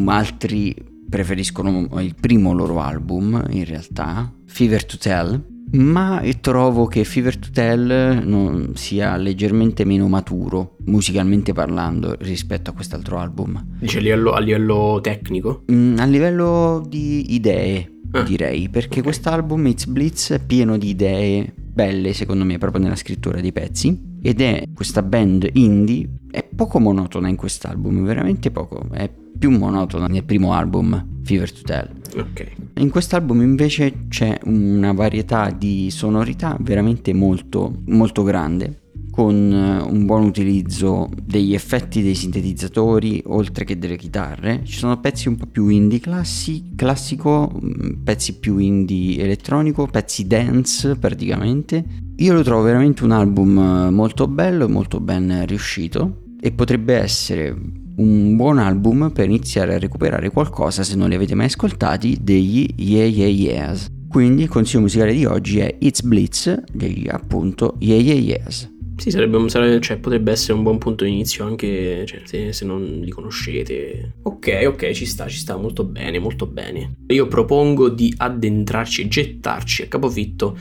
[0.07, 7.37] Altri preferiscono il primo loro album in realtà, Fever to Tell, ma trovo che Fever
[7.37, 13.63] to Tell sia leggermente meno maturo musicalmente parlando rispetto a quest'altro album.
[13.79, 15.65] Dice a livello, a livello tecnico?
[15.71, 19.03] Mm, a livello di idee, ah, direi, perché okay.
[19.03, 24.12] quest'album It's Blitz è pieno di idee belle secondo me proprio nella scrittura dei pezzi
[24.23, 30.07] ed è questa band indie, è poco monotona in quest'album, veramente poco, è più monotona
[30.07, 31.89] nel primo album, Fever to Tell.
[32.17, 32.53] Ok.
[32.75, 38.82] In quest'album invece c'è una varietà di sonorità veramente molto, molto grande
[39.13, 44.63] con eh, un buon utilizzo degli effetti dei sintetizzatori oltre che delle chitarre.
[44.65, 50.27] Ci sono pezzi un po' più indie classi, classico, mm, pezzi più indie elettronico, pezzi
[50.27, 51.85] dance praticamente.
[52.17, 57.55] Io lo trovo veramente un album eh, molto bello, molto ben riuscito e potrebbe essere
[57.97, 62.67] un buon album per iniziare a recuperare qualcosa se non li avete mai ascoltati degli
[62.77, 63.91] Yeah Yeah Yeahs.
[64.09, 68.72] Quindi il consiglio musicale di oggi è It's Blitz degli appunto Yeah Yeah Yeahs.
[69.03, 72.65] Sì, sarebbe, sarebbe, cioè, potrebbe essere un buon punto di inizio anche cioè, se, se,
[72.65, 74.13] non li conoscete.
[74.23, 76.99] Ok, ok, ci sta, ci sta molto bene, molto bene.
[77.09, 80.57] Io propongo di addentrarci gettarci a capofitto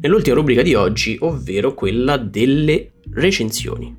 [0.00, 3.96] nell'ultima rubrica di oggi, ovvero quella delle recensioni.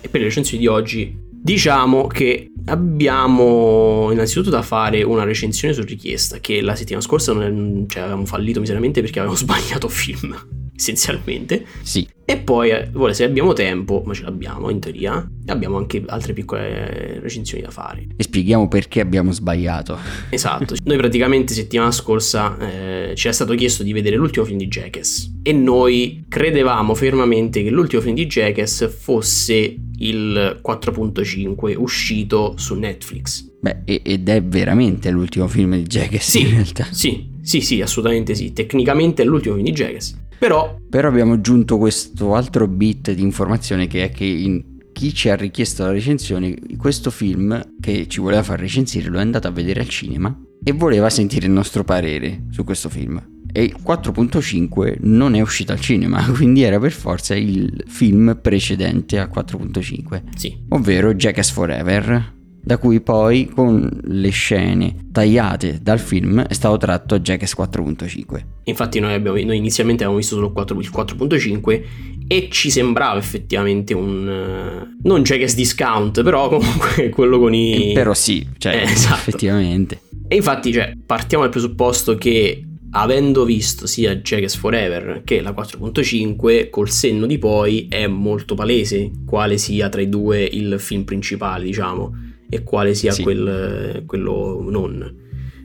[0.00, 5.82] E per le recensioni di oggi Diciamo che abbiamo innanzitutto da fare una recensione su
[5.82, 10.36] richiesta, che la settimana scorsa non, cioè, avevamo fallito miseramente perché avevamo sbagliato film,
[10.74, 11.64] essenzialmente.
[11.82, 12.06] Sì.
[12.24, 17.18] E poi, eh, se abbiamo tempo, ma ce l'abbiamo in teoria, abbiamo anche altre piccole
[17.20, 18.06] recensioni da fare.
[18.16, 19.98] E spieghiamo perché abbiamo sbagliato.
[20.30, 20.76] Esatto.
[20.84, 25.30] Noi praticamente settimana scorsa eh, ci è stato chiesto di vedere l'ultimo film di Jackass
[25.42, 33.48] e noi credevamo fermamente che l'ultimo film di Jackass fosse il 4.5 uscito su Netflix.
[33.60, 36.86] Beh, ed è veramente l'ultimo film di Jackass sì, in realtà.
[36.90, 38.52] Sì, sì, sì, assolutamente sì.
[38.52, 40.16] Tecnicamente è l'ultimo film di Jackass.
[40.38, 40.78] Però...
[40.88, 45.36] Però abbiamo aggiunto questo altro bit di informazione che è che in chi ci ha
[45.36, 49.80] richiesto la recensione, questo film che ci voleva far recensire lo è andato a vedere
[49.80, 55.34] al cinema e voleva sentire il nostro parere su questo film e il 4.5 non
[55.34, 60.56] è uscito al cinema, quindi era per forza il film precedente al 4.5, sì.
[60.68, 67.18] ovvero Jackass Forever, da cui poi con le scene tagliate dal film è stato tratto
[67.18, 68.44] Jackass 4.5.
[68.64, 71.82] Infatti noi, abbiamo, noi inizialmente avevamo visto solo 4, il 4.5
[72.28, 74.28] e ci sembrava effettivamente un...
[74.28, 77.90] Uh, non Jackass Discount, però comunque quello con i...
[77.90, 79.14] Eh, però sì, cioè eh, esatto.
[79.14, 80.02] effettivamente.
[80.28, 86.70] E infatti cioè, partiamo dal presupposto che avendo visto sia Jackass Forever che la 4.5,
[86.70, 91.64] col senno di poi è molto palese quale sia tra i due il film principale,
[91.64, 92.14] diciamo,
[92.48, 93.22] e quale sia sì.
[93.22, 95.14] quel, quello non.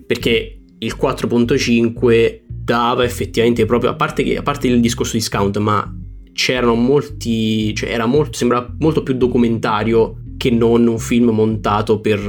[0.05, 5.57] Perché il 4.5 dava effettivamente proprio, a parte, che, a parte il discorso di discount,
[5.57, 5.91] ma
[6.33, 12.19] c'erano molti, cioè era molto, sembrava molto più documentario che non un film montato per,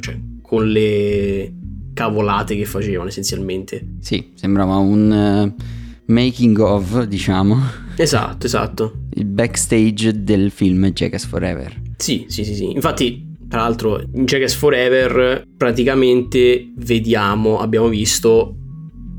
[0.00, 1.52] cioè, con le
[1.94, 3.96] cavolate che facevano essenzialmente.
[4.00, 7.58] Sì, sembrava un uh, making of, diciamo.
[7.96, 8.92] Esatto, esatto.
[9.14, 11.80] Il backstage del film Jackass Forever.
[11.96, 12.70] Sì, sì, sì, sì.
[12.70, 18.56] Infatti, tra l'altro, in Jackass Forever praticamente vediamo, abbiamo visto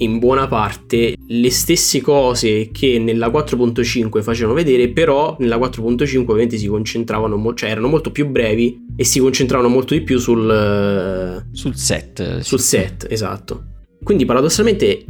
[0.04, 6.58] in buona parte le stesse cose che nella 4.5 facevano vedere, però nella 4.5 ovviamente
[6.58, 11.44] si concentravano, mo- cioè erano molto più brevi e si concentravano molto di più sul,
[11.52, 12.40] sul set.
[12.40, 12.78] Sul sì.
[12.78, 13.64] set, esatto.
[14.04, 15.06] Quindi paradossalmente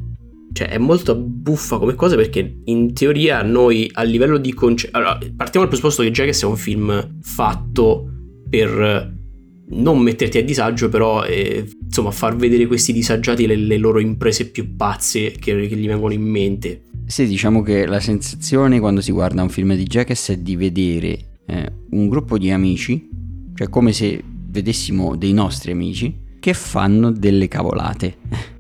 [0.54, 4.96] cioè, è molto buffa come cosa perché in teoria noi a livello di concetto...
[4.98, 8.08] Allora, partiamo dal presupposto che già che sia un film fatto
[8.50, 9.22] per
[9.74, 14.50] non metterti a disagio, però eh, insomma far vedere questi disagiati le, le loro imprese
[14.50, 16.82] più pazze che, che, gli vengono in mente.
[17.06, 21.18] Sì, diciamo che la sensazione quando si guarda un film di Jackass è di vedere
[21.46, 23.10] eh, un gruppo di amici
[23.56, 28.18] cioè come se vedessimo dei nostri amici che fanno delle cavolate.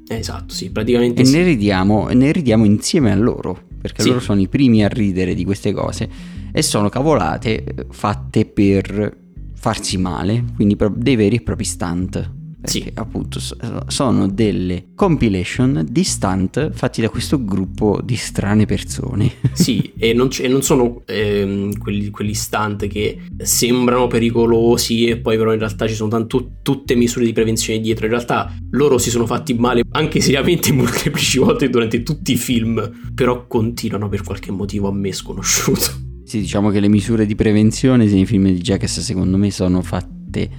[0.08, 1.38] Esatto, sì, praticamente e sì.
[1.38, 4.10] ne ridiamo, ne ridiamo insieme a loro, perché Sì.
[4.10, 6.10] loro sono i primi a ridere di queste cose
[6.52, 9.21] e sono cavolate eh, fatte per
[9.63, 12.32] farsi male, quindi dei veri e propri stunt.
[12.63, 12.91] Perché Sì.
[12.95, 19.32] appunto so- sono delle compilation di stunt fatti da questo gruppo di strane persone.
[19.54, 25.17] Sì, e non, c- e non sono ehm, quelli, quegli stunt che sembrano pericolosi e
[25.17, 28.06] poi però in realtà ci sono tanto, tutte misure di prevenzione dietro.
[28.06, 33.12] In realtà loro si sono fatti male anche seriamente molteplici volte durante tutti i film,
[33.15, 36.12] però continuano per qualche motivo a me sconosciuto.
[36.34, 40.50] Sì, diciamo che le misure di prevenzione nei film di Jackass secondo me sono fatte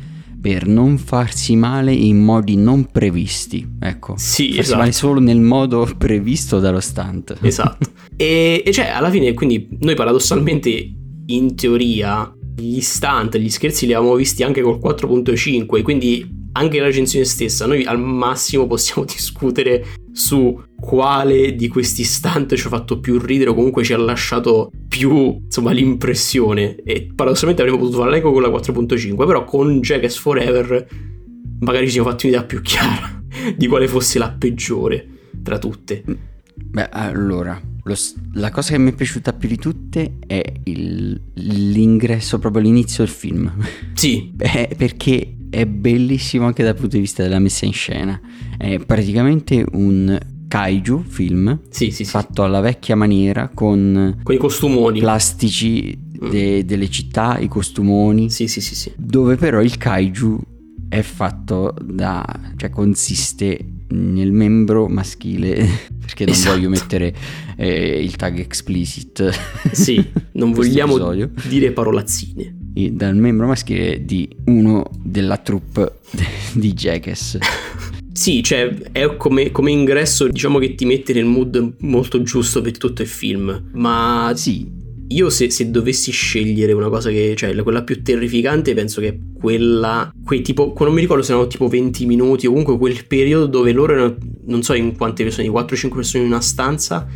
[0.41, 3.69] per non farsi male in modi non previsti.
[3.81, 4.15] Ecco.
[4.17, 4.79] Sì, farsi esatto.
[4.79, 7.37] male solo nel modo previsto dallo stunt.
[7.41, 7.91] Esatto.
[8.17, 10.93] E, e cioè, alla fine, quindi, noi paradossalmente,
[11.27, 16.87] in teoria, gli stunt, gli scherzi li avevamo visti anche col 4.5, quindi anche la
[16.87, 23.01] recensione stessa, noi al massimo possiamo discutere su quale di questi stunt ci ha fatto
[23.01, 26.77] più ridere o comunque ci ha lasciato più, insomma, l'impressione.
[26.85, 30.87] E paradossalmente avremmo potuto farla anche con la 4.5, però con Jackass Forever
[31.61, 33.23] magari ci siamo fatti un'idea più chiara
[33.57, 35.09] di quale fosse la peggiore
[35.43, 36.05] tra tutte.
[36.55, 37.95] Beh, allora, lo
[38.35, 43.13] la cosa che mi è piaciuta più di tutte è il- l'ingresso, proprio all'inizio del
[43.13, 43.53] film.
[43.95, 48.21] Sì, Beh, perché è bellissimo anche dal punto di vista della messa in scena.
[48.59, 52.11] È praticamente un kaiju film sì, sì, sì.
[52.11, 55.01] fatto alla vecchia maniera con Con i costumoni.
[55.01, 55.99] plastici
[56.31, 58.93] de- delle città, i costumoni, Sì, sì, sì, sì.
[58.97, 60.39] dove però il kaiju
[60.89, 62.25] è fatto da,
[62.57, 65.55] cioè consiste nel membro maschile,
[66.01, 66.55] perché non Esatto.
[66.57, 67.15] voglio mettere
[67.57, 69.29] eh, il tag explicit.
[69.73, 71.31] Sì, non vogliamo episodio.
[71.49, 72.57] dire parolazzine.
[72.75, 75.99] Dal membro maschile di uno della troupe
[76.53, 77.39] di Jackass.
[78.15, 82.79] Sì, cioè è come, come ingresso, diciamo che ti mette nel mood molto giusto per
[82.79, 83.71] tutto il film.
[83.73, 84.71] Ma Sì,
[85.09, 90.13] io se, se dovessi scegliere una cosa che, cioè quella più terrificante, penso che quella,
[90.25, 93.73] quei tipo, non mi ricordo se erano tipo 20 minuti o comunque quel periodo dove
[93.73, 97.07] loro erano, non so in quante persone, 4-5 persone in una stanza,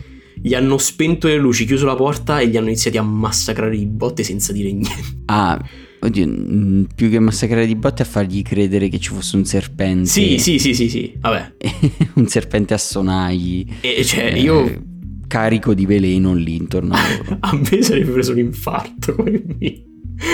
[0.40, 3.86] gli hanno spento le luci, chiuso la porta e gli hanno iniziati a massacrare di
[3.86, 5.02] botte senza dire niente.
[5.26, 5.62] ah,
[6.00, 10.08] oddio, più che massacrare di botte a fargli credere che ci fosse un serpente.
[10.08, 11.54] Sì, sì, sì, sì, sì, vabbè.
[12.14, 13.66] un serpente a sonagli.
[13.80, 14.86] E cioè eh, io
[15.28, 17.36] Carico di veleno lì intorno a loro.
[17.40, 19.14] a me sarebbe preso un infarto.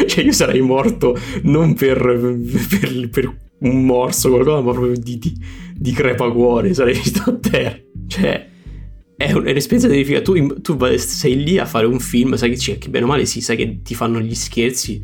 [0.06, 1.98] Cioè io sarei morto non per,
[2.68, 5.36] per, per un morso o qualcosa, ma proprio di, di,
[5.74, 7.76] di crepacuore, sarei visto a terra.
[8.06, 8.48] Cioè,
[9.16, 10.60] è un- è un'esperienza terrificante.
[10.60, 13.26] Tu, tu sei lì a fare un film, sai che, cioè, che bene o male
[13.26, 15.00] sì, sai che ti fanno gli scherzi,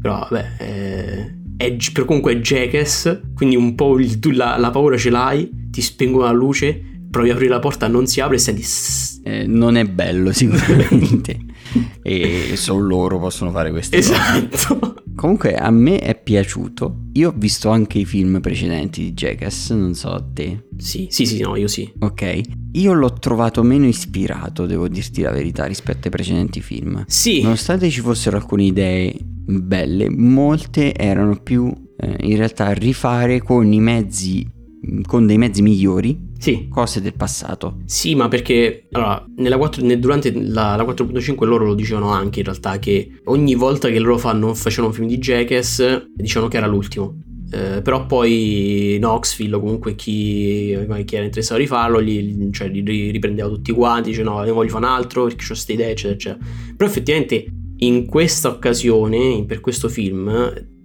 [0.00, 4.56] però vabbè, è, è, gi- però comunque è Jackass, quindi un po' il- tu la,
[4.58, 8.20] la paura ce l'hai, ti spengono la luce, provi a aprire la porta, non si
[8.20, 8.64] apre e senti...
[9.26, 11.38] Eh, non è bello sicuramente.
[12.02, 14.12] e solo loro possono fare queste cose.
[14.12, 14.93] Esatto.
[15.24, 17.04] Comunque a me è piaciuto.
[17.14, 20.66] Io ho visto anche i film precedenti di Jackass, non so a te.
[20.76, 21.90] Sì, sì, sì, no, io sì.
[22.00, 22.40] Ok.
[22.72, 27.04] Io l'ho trovato meno ispirato, devo dirti la verità, rispetto ai precedenti film.
[27.06, 33.72] Sì, Nonostante ci fossero alcune idee belle, molte erano più eh, in realtà rifare con
[33.72, 34.46] i mezzi,
[35.06, 37.78] con dei mezzi migliori, sì, cose del passato.
[37.86, 42.40] sì, ma perché allora, nella 4, nel- durante la, la 4.5 loro lo dicevano anche
[42.40, 46.56] in realtà che ogni volta che loro fanno, facevano un film di Jackass dicevano che
[46.56, 47.20] era l'ultimo.
[47.50, 52.80] Eh, però poi Knoxville o comunque chi, chi era interessato a rifarlo gli, cioè, li
[52.80, 55.90] ri- riprendeva tutti quanti, dice no, ne voglio fare un altro perché ho queste idee,
[55.90, 56.44] eccetera, eccetera.
[56.76, 57.46] Però effettivamente
[57.78, 60.28] in questa occasione, per questo film,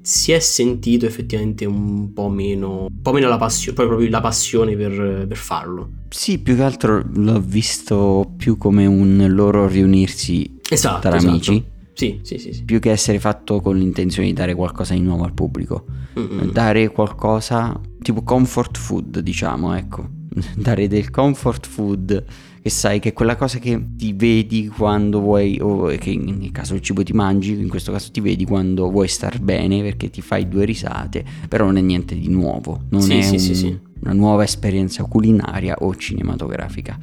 [0.09, 4.21] si è sentito effettivamente un po' meno, un po' meno la passione, poi proprio la
[4.21, 5.89] passione per, per farlo.
[6.09, 11.31] Sì, più che altro l'ho visto più come un loro riunirsi Esatto, tra esatto.
[11.31, 12.53] amici, Sì, sì, sì.
[12.53, 12.63] sì.
[12.63, 15.85] più che essere fatto con l'intenzione di dare qualcosa di nuovo al pubblico.
[16.17, 16.51] Mm-mm.
[16.53, 20.09] Dare qualcosa tipo comfort food, diciamo, ecco.
[20.57, 22.23] Dare del comfort food
[22.69, 26.73] che sai che è quella cosa che ti vedi quando vuoi, o che nel caso
[26.73, 30.21] del cibo ti mangi, in questo caso ti vedi quando vuoi star bene perché ti
[30.21, 33.79] fai due risate, però non è niente di nuovo, non Sì, è sì, un- sì,
[34.01, 36.97] una nuova esperienza culinaria o cinematografica.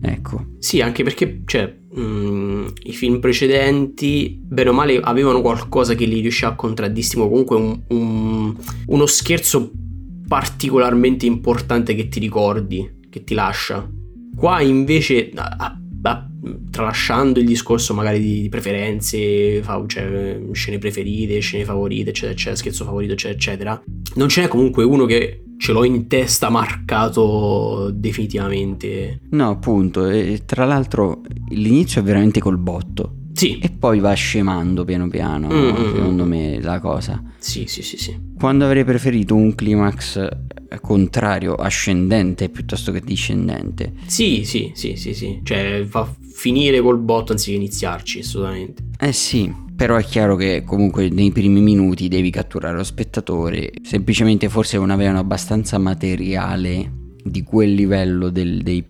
[0.00, 6.04] Ecco, Sì, anche perché, cioè, mm, i film precedenti, bene o male, avevano qualcosa che
[6.06, 9.70] li riusciva a contraddistinguere, comunque un- un- uno scherzo
[10.26, 13.86] particolarmente importante che ti ricordi, che ti lascia.
[14.36, 15.78] Qua invece, a- a-
[16.70, 23.12] tralasciando il discorso magari di preferenze, cioè, scene preferite, scene favorite, eccetera, eccetera, scherzo favorito,
[23.12, 23.82] eccetera, eccetera,
[24.16, 29.20] non ce n'è comunque uno che ce l'ho in testa marcato definitivamente.
[29.30, 33.14] No, appunto, e tra l'altro l'inizio è veramente col botto.
[33.34, 33.58] Sì.
[33.58, 35.94] E poi va scemando piano piano, mm-hmm.
[35.94, 37.20] secondo me, la cosa.
[37.38, 38.16] Sì, sì, sì, sì.
[38.38, 43.94] Quando avrei preferito un climax eh, contrario, ascendente piuttosto che discendente.
[44.06, 45.40] Sì, sì, sì, sì, sì.
[45.42, 48.84] Cioè, fa finire col botto anziché iniziarci, assolutamente.
[49.00, 54.48] Eh sì, però è chiaro che comunque nei primi minuti devi catturare lo spettatore, semplicemente
[54.48, 56.92] forse non avevano abbastanza materiale
[57.24, 58.84] di quel livello del, dei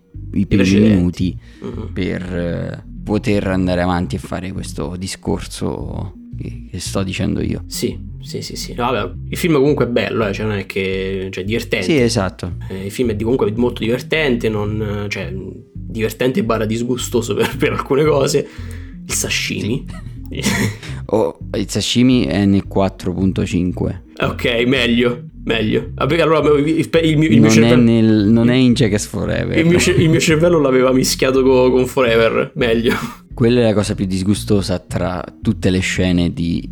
[0.45, 1.91] primi minuti uh-huh.
[1.93, 7.63] per eh, poter andare avanti e fare questo discorso che, che sto dicendo io.
[7.67, 8.73] Sì, sì, sì, sì.
[8.73, 11.29] Vabbè, il film comunque è bello, eh, cioè non è che...
[11.31, 11.85] cioè divertente.
[11.85, 12.53] Sì, esatto.
[12.67, 15.05] Eh, il film è comunque molto divertente, non...
[15.07, 15.31] cioè
[15.71, 18.49] divertente barra disgustoso per, per alcune cose.
[19.05, 19.85] Il sashimi.
[19.87, 20.13] Sì
[21.05, 24.01] oh, il sashimi è nel 4.5.
[24.17, 25.25] Ok, meglio.
[25.45, 25.91] Meglio.
[25.95, 27.73] Allora il, il, mio, il non, cervello...
[27.73, 29.57] è nel, non è in Jackass Forever.
[29.57, 32.51] Il mio, il mio cervello l'aveva mischiato con, con Forever.
[32.55, 32.93] Meglio.
[33.33, 36.67] Quella è la cosa più disgustosa tra tutte le scene di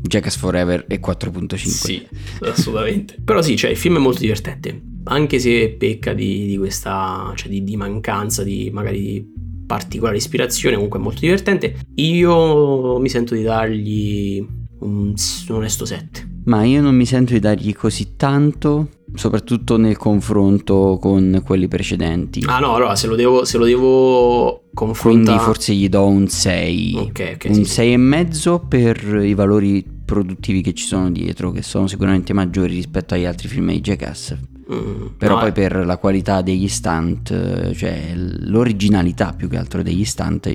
[0.00, 1.56] Jackass Forever e 4.5.
[1.56, 2.06] Sì,
[2.40, 3.16] assolutamente.
[3.22, 4.80] Però sì, cioè il film è molto divertente.
[5.04, 10.98] Anche se pecca di, di questa, cioè di, di mancanza di magari particolare ispirazione, comunque
[10.98, 11.74] molto divertente.
[11.96, 14.42] Io mi sento di dargli
[14.80, 15.12] un,
[15.48, 16.36] un onesto 7.
[16.48, 22.42] Ma io non mi sento di dargli così tanto, soprattutto nel confronto con quelli precedenti.
[22.46, 25.24] Ah no, allora se lo devo, se lo devo confrontare...
[25.24, 26.94] Quindi forse gli do un 6.
[26.96, 27.44] Ok, ok.
[27.50, 27.92] Un sì, 6 sì.
[27.92, 33.12] e mezzo per i valori produttivi che ci sono dietro, che sono sicuramente maggiori rispetto
[33.12, 34.34] agli altri film di Jackass.
[34.72, 35.52] Mm, Però no, poi eh.
[35.52, 40.46] per la qualità degli stunt, cioè l'originalità più che altro degli stunt,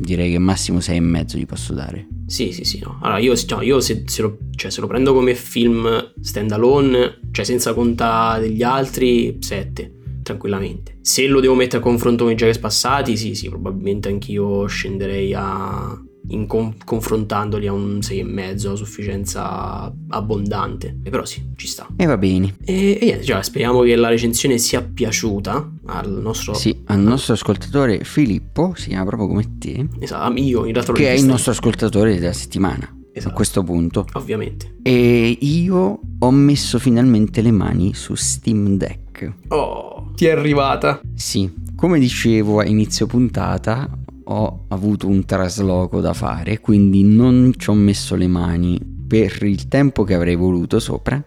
[0.00, 2.08] direi che massimo 6,5 gli posso dare.
[2.26, 2.80] Sì, sì, sì.
[2.82, 2.98] No.
[3.02, 7.20] Allora io, no, io se, se, lo, cioè, se, lo, prendo come film stand alone,
[7.30, 10.98] cioè senza contare degli altri, 7 tranquillamente.
[11.00, 15.34] Se lo devo mettere a confronto con i giochi passati, sì, sì, probabilmente anch'io scenderei
[15.34, 16.00] a
[16.46, 20.98] con- confrontandoli a un 6,5 a sufficienza abbondante.
[21.02, 21.86] E però sì, ci sta.
[21.96, 22.56] E va bene.
[22.64, 26.54] E, e niente, cioè, speriamo che la recensione sia piaciuta al nostro...
[26.54, 29.86] Sì, al nostro ascoltatore Filippo, si chiama proprio come te.
[29.98, 30.92] Esatto, io in realtà...
[30.92, 32.94] Che è il nostro ascoltatore della settimana.
[33.12, 33.32] Esatto.
[33.32, 34.06] A questo punto.
[34.12, 34.76] Ovviamente.
[34.82, 39.32] E io ho messo finalmente le mani su Steam Deck.
[39.48, 41.00] Oh, ti è arrivata?
[41.14, 43.90] Sì, come dicevo a inizio puntata,
[44.32, 49.66] ho avuto un trasloco da fare, quindi non ci ho messo le mani per il
[49.66, 51.22] tempo che avrei voluto sopra,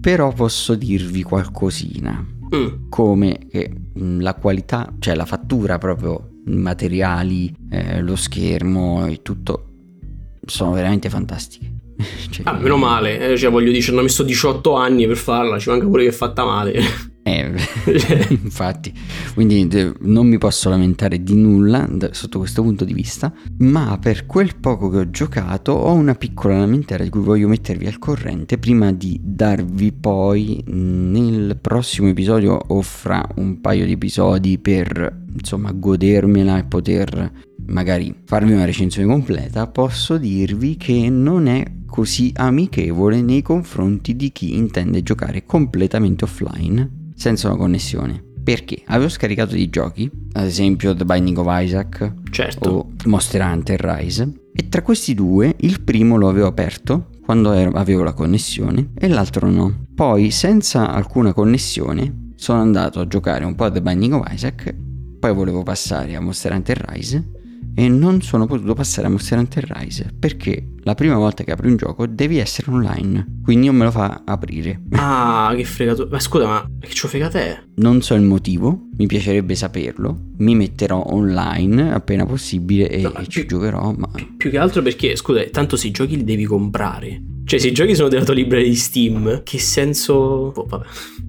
[0.00, 2.34] però posso dirvi qualcosina.
[2.54, 2.88] Mm.
[2.88, 9.22] Come che mm, la qualità, cioè la fattura proprio, i materiali, eh, lo schermo e
[9.22, 9.66] tutto
[10.44, 11.74] sono veramente fantastiche.
[12.30, 15.60] cioè, ah, meno male, eh, cioè voglio dire, ci hanno messo 18 anni per farla,
[15.60, 17.14] ci manca pure che è fatta male.
[17.26, 17.50] Eh,
[18.40, 18.94] infatti,
[19.34, 19.68] quindi
[20.02, 24.88] non mi posso lamentare di nulla sotto questo punto di vista, ma per quel poco
[24.90, 29.18] che ho giocato ho una piccola lamentela di cui voglio mettervi al corrente prima di
[29.20, 36.64] darvi poi nel prossimo episodio o fra un paio di episodi per insomma godermela e
[36.64, 37.32] poter
[37.66, 44.30] magari farvi una recensione completa, posso dirvi che non è così amichevole nei confronti di
[44.30, 48.22] chi intende giocare completamente offline senza una connessione.
[48.44, 52.68] Perché avevo scaricato dei giochi, ad esempio The Binding of Isaac certo.
[52.68, 58.04] o Monster Hunter Rise, e tra questi due il primo lo avevo aperto quando avevo
[58.04, 59.86] la connessione e l'altro no.
[59.92, 64.72] Poi, senza alcuna connessione, sono andato a giocare un po' a The Binding of Isaac,
[65.18, 67.35] poi volevo passare a Monster Hunter Rise
[67.78, 71.68] e non sono potuto passare a Monster Hunter Rise perché la prima volta che apri
[71.68, 74.80] un gioco devi essere online, quindi non me lo fa aprire.
[75.08, 76.08] Ah, che fregato.
[76.10, 77.62] Ma scusa, ma che ciò fregata è?
[77.76, 80.30] Non so il motivo, mi piacerebbe saperlo.
[80.38, 84.08] Mi metterò online appena possibile e, no, e ci giocherò, ma...
[84.08, 87.22] Più, più che altro perché, scusa, tanto se i giochi li devi comprare.
[87.44, 90.14] Cioè, se i giochi sono della tua libreria di Steam, che senso...
[90.54, 90.86] Oh, vabbè.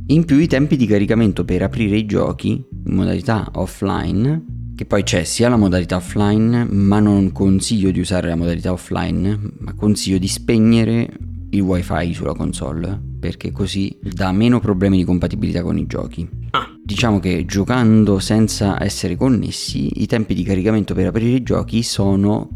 [0.07, 4.43] In più i tempi di caricamento per aprire i giochi in modalità offline
[4.77, 9.53] che poi c'è sia la modalità offline, ma non consiglio di usare la modalità offline,
[9.57, 11.17] ma consiglio di spegnere
[11.49, 16.29] il wifi sulla console, perché così dà meno problemi di compatibilità con i giochi.
[16.51, 16.71] Ah.
[16.79, 22.47] Diciamo che giocando senza essere connessi, i tempi di caricamento per aprire i giochi sono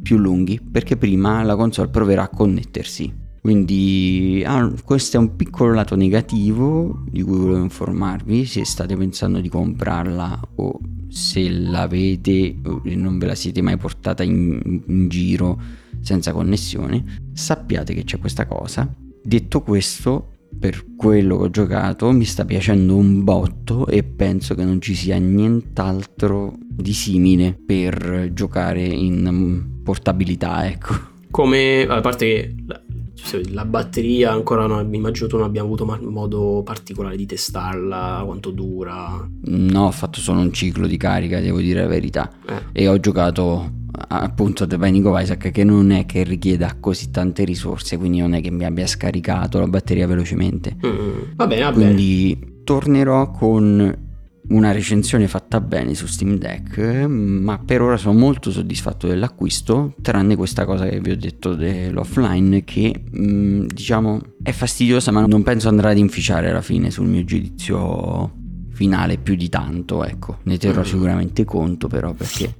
[0.00, 3.24] più lunghi, perché prima la console proverà a connettersi.
[3.38, 9.40] Quindi ah, questo è un piccolo lato negativo di cui volevo informarvi se state pensando
[9.40, 15.60] di comprarla o se l'avete e non ve la siete mai portata in, in giro
[16.00, 18.92] senza connessione, sappiate che c'è questa cosa.
[19.22, 24.64] Detto questo, per quello che ho giocato mi sta piacendo un botto e penso che
[24.64, 31.14] non ci sia nient'altro di simile per giocare in portabilità, ecco.
[31.30, 32.54] Come, a parte che
[33.50, 39.28] la, batteria ancora non, immagino tu non abbia avuto modo particolare di testarla, quanto dura.
[39.44, 42.30] No, ho fatto solo un ciclo di carica, devo dire la verità.
[42.46, 42.82] Eh.
[42.82, 47.44] E ho giocato appunto The Binding of Isaac che non è che richieda così tante
[47.44, 50.76] risorse, quindi non è che mi abbia scaricato la batteria velocemente.
[50.86, 52.52] Mm, va bene, va quindi bene.
[52.64, 54.04] tornerò con
[54.48, 60.36] una recensione fatta bene su Steam Deck, ma per ora sono molto soddisfatto dell'acquisto, tranne
[60.36, 65.68] questa cosa che vi ho detto dell'offline che mh, diciamo è fastidiosa, ma non penso
[65.68, 68.32] andrà ad inficiare alla fine sul mio giudizio
[68.70, 70.84] finale più di tanto, ecco, ne terrò mm.
[70.84, 72.54] sicuramente conto però perché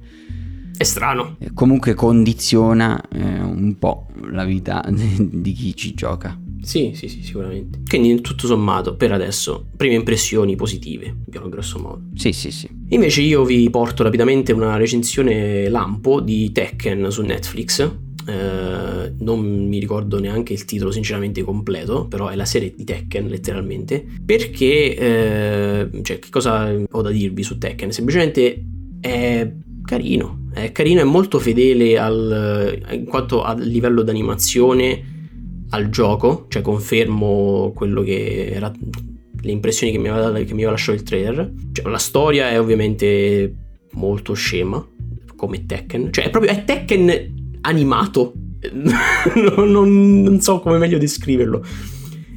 [0.77, 1.37] è strano.
[1.53, 6.37] Comunque condiziona eh, un po' la vita di chi ci gioca.
[6.61, 7.79] Sì, sì, sì, sicuramente.
[7.87, 12.01] Quindi tutto sommato, per adesso, prime impressioni positive, piano grosso modo.
[12.15, 12.69] Sì, sì, sì.
[12.89, 17.91] Invece io vi porto rapidamente una recensione lampo di Tekken su Netflix.
[18.27, 23.27] Eh, non mi ricordo neanche il titolo sinceramente completo, però è la serie di Tekken
[23.27, 24.05] letteralmente.
[24.25, 27.91] Perché, eh, cioè, che cosa ho da dirvi su Tekken?
[27.91, 28.63] Semplicemente
[28.99, 29.49] è
[29.83, 35.15] carino, è carino, è molto fedele al, in quanto a livello d'animazione
[35.69, 38.71] al gioco, cioè confermo quello che era
[39.41, 41.51] le impressioni che mi aveva, che mi aveva lasciato il trailer.
[41.71, 43.53] Cioè, la storia è ovviamente
[43.91, 44.85] molto scema,
[45.35, 48.33] come Tekken, cioè è proprio è Tekken animato.
[48.73, 51.63] non, non, non, so come meglio descriverlo.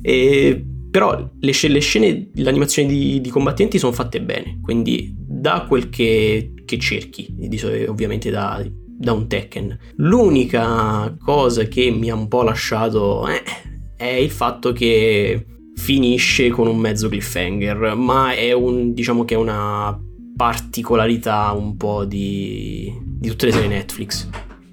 [0.03, 5.64] E, però le, le, scene, le animazioni di, di combattenti sono fatte bene, quindi da
[5.68, 7.35] quel che, che cerchi,
[7.87, 8.62] ovviamente da,
[9.01, 9.78] da, un Tekken.
[9.96, 13.42] L'unica cosa che mi ha un po' lasciato eh,
[13.96, 19.38] è il fatto che finisce con un mezzo cliffhanger, ma è un, diciamo che è
[19.38, 19.98] una
[20.36, 24.28] particolarità un po' di, di tutte le serie Netflix.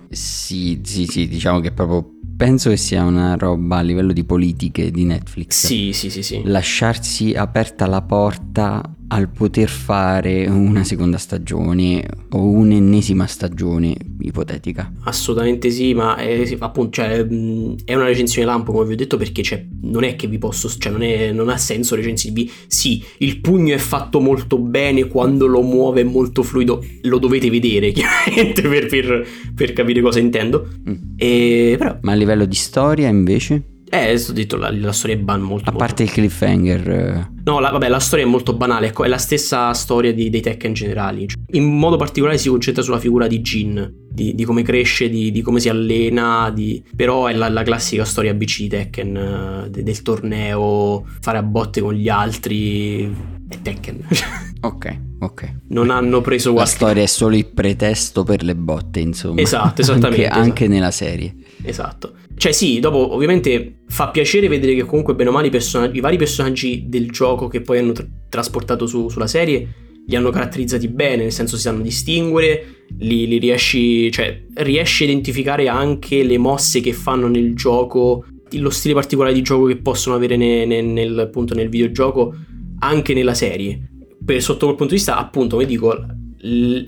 [0.09, 4.91] Sì, sì, sì, diciamo che proprio penso che sia una roba a livello di politiche
[4.91, 5.65] di Netflix.
[5.65, 6.41] Sì, sì, sì, sì.
[6.45, 14.91] Lasciarsi aperta la porta al poter fare una seconda stagione o un'ennesima stagione ipotetica.
[15.03, 19.43] Assolutamente sì, ma è, appunto cioè, è una recensione lampo come vi ho detto perché
[19.43, 23.39] cioè, non è che vi posso, cioè non, è, non ha senso recensirvi, sì, il
[23.39, 28.61] pugno è fatto molto bene quando lo muove è molto fluido, lo dovete vedere chiaramente
[28.61, 30.67] per, per, per capire cosa intendo.
[30.89, 30.93] Mm.
[31.15, 31.97] E, però...
[32.01, 33.75] Ma a livello di storia invece?
[33.89, 35.69] Eh, ho detto, la, la storia è ban molto...
[35.69, 36.19] A parte molto...
[36.19, 36.89] il cliffhanger...
[36.89, 37.31] Eh.
[37.45, 40.41] No, la, vabbè, la storia è molto banale, ecco, è la stessa storia di, dei
[40.41, 41.27] Tekken generali.
[41.51, 45.41] In modo particolare si concentra sulla figura di Jin, di, di come cresce, di, di,
[45.41, 46.53] come si allena,
[46.93, 51.43] però è la, la, classica storia BC di Tekken, uh, de, del torneo, fare a
[51.43, 53.03] botte con gli altri,
[53.47, 54.07] è Tekken.
[54.59, 55.53] ok, ok.
[55.69, 56.53] Non hanno preso.
[56.53, 59.39] La storia è solo il pretesto per le botte, insomma.
[59.39, 60.25] Esatto, esattamente.
[60.25, 60.39] anche, esatto.
[60.41, 61.35] anche nella serie.
[61.63, 62.13] Esatto.
[62.37, 65.99] Cioè sì, dopo ovviamente fa piacere vedere che comunque bene o male i, person- i
[65.99, 70.87] vari personaggi del gioco che poi hanno tra- trasportato su- sulla serie li hanno caratterizzati
[70.87, 76.37] bene, nel senso si sanno distinguere, li, li riesci, cioè riesci a identificare anche le
[76.37, 80.81] mosse che fanno nel gioco, lo stile particolare di gioco che possono avere ne, ne,
[80.81, 82.33] nel, appunto, nel videogioco
[82.79, 83.81] anche nella serie.
[84.23, 85.93] Per, sotto quel punto di vista, appunto, come dico,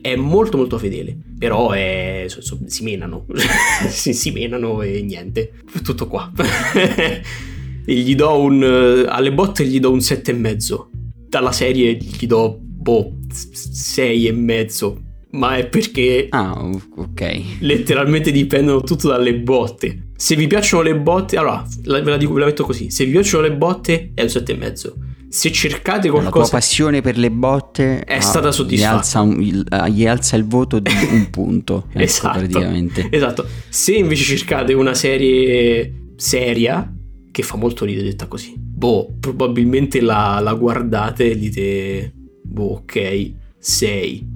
[0.02, 2.26] è molto molto fedele, però è,
[2.66, 3.26] si menano,
[3.90, 6.32] si, si menano e niente, tutto qua.
[7.86, 10.90] gli do un, alle botte gli do un sette e mezzo,
[11.28, 13.18] dalla serie gli do boh,
[13.96, 17.42] e mezzo, ma è perché ah, ok.
[17.60, 20.10] letteralmente dipendono tutto dalle botte.
[20.16, 23.12] Se vi piacciono le botte, allora ve la, dico, ve la metto così: se vi
[23.12, 24.96] piacciono le botte è un sette e mezzo
[25.30, 26.40] se cercate qualcosa...
[26.40, 28.94] La tua passione per le botte è ah, stata soddisfatta.
[28.94, 31.86] Gli alza, un, ah, gli alza, il voto di un punto.
[31.92, 33.46] ecco, esatto, esatto.
[33.70, 36.92] Se invece cercate una serie seria,
[37.32, 42.14] che fa molto ridere detta così, boh, probabilmente la, la guardate e dite,
[42.44, 44.28] boh, ok, 6,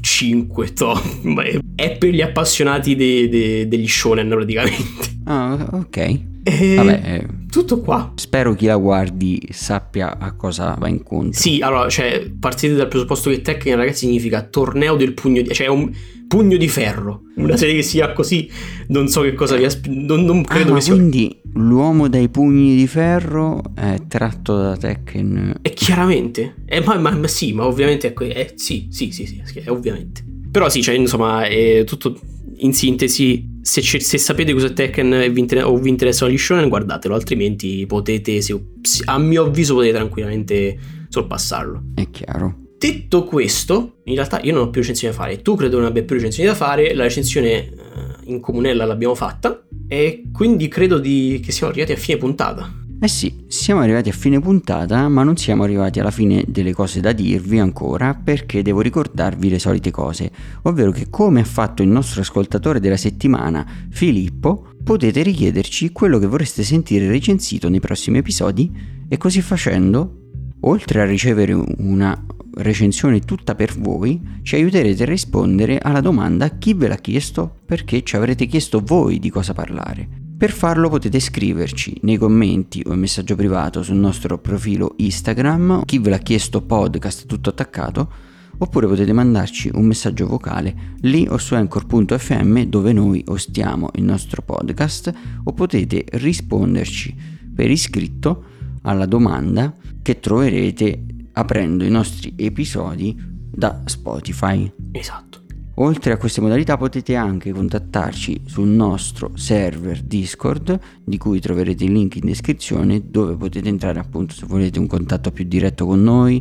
[0.00, 1.62] 5 top.
[1.74, 5.12] È per gli appassionati de, de, degli shonen praticamente.
[5.24, 6.32] Ah, ok.
[6.46, 8.12] E Vabbè, eh, tutto qua.
[8.16, 11.40] Spero chi la guardi sappia a cosa va incontro.
[11.40, 15.54] Sì, allora, cioè, partite dal presupposto che Tekken, ragazzi, significa torneo del pugno di...
[15.54, 15.90] cioè un
[16.28, 17.22] pugno di ferro.
[17.36, 18.48] Una serie che sia così,
[18.88, 20.04] non so che cosa vi aspetti.
[20.04, 20.94] Non, non, credo ah, che sia...
[20.94, 25.60] quindi l'uomo dai pugni di ferro è tratto da Tekken.
[25.62, 29.58] E chiaramente, eh, ma, ma, ma, sì, ma ovviamente è, eh, sì, sì, sì, sì,
[29.60, 30.22] è ovviamente.
[30.50, 32.18] Però sì, cioè, insomma, è tutto
[32.64, 36.68] in sintesi, se, se sapete cos'è Tekken e vi inter- o vi interessano gli shonen,
[36.68, 38.58] guardatelo, altrimenti potete, se,
[39.04, 41.82] a mio avviso, potete tranquillamente sorpassarlo.
[41.94, 42.62] È chiaro.
[42.78, 46.02] Detto questo, in realtà io non ho più recensioni da fare, tu credo non abbia
[46.02, 51.40] più recensioni da fare, la recensione uh, in comunella l'abbiamo fatta e quindi credo di,
[51.42, 52.83] che siamo arrivati a fine puntata.
[53.04, 57.00] Eh sì, siamo arrivati a fine puntata, ma non siamo arrivati alla fine delle cose
[57.00, 60.30] da dirvi ancora perché devo ricordarvi le solite cose,
[60.62, 66.26] ovvero che come ha fatto il nostro ascoltatore della settimana, Filippo, potete richiederci quello che
[66.26, 68.72] vorreste sentire recensito nei prossimi episodi
[69.06, 70.30] e così facendo,
[70.60, 72.18] oltre a ricevere una
[72.54, 78.02] recensione tutta per voi, ci aiuterete a rispondere alla domanda chi ve l'ha chiesto perché
[78.02, 80.23] ci avrete chiesto voi di cosa parlare.
[80.36, 85.98] Per farlo potete scriverci nei commenti o in messaggio privato sul nostro profilo Instagram, chi
[86.00, 88.10] ve l'ha chiesto podcast tutto attaccato,
[88.58, 94.42] oppure potete mandarci un messaggio vocale lì o su anchor.fm dove noi ostiamo il nostro
[94.42, 95.12] podcast
[95.44, 97.14] o potete risponderci
[97.54, 98.44] per iscritto
[98.82, 103.16] alla domanda che troverete aprendo i nostri episodi
[103.50, 104.70] da Spotify.
[104.92, 105.43] Esatto.
[105.76, 111.92] Oltre a queste modalità potete anche contattarci sul nostro server Discord di cui troverete il
[111.92, 116.40] link in descrizione dove potete entrare appunto se volete un contatto più diretto con noi,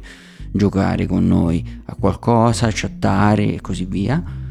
[0.51, 4.41] giocare con noi a qualcosa, chattare e così via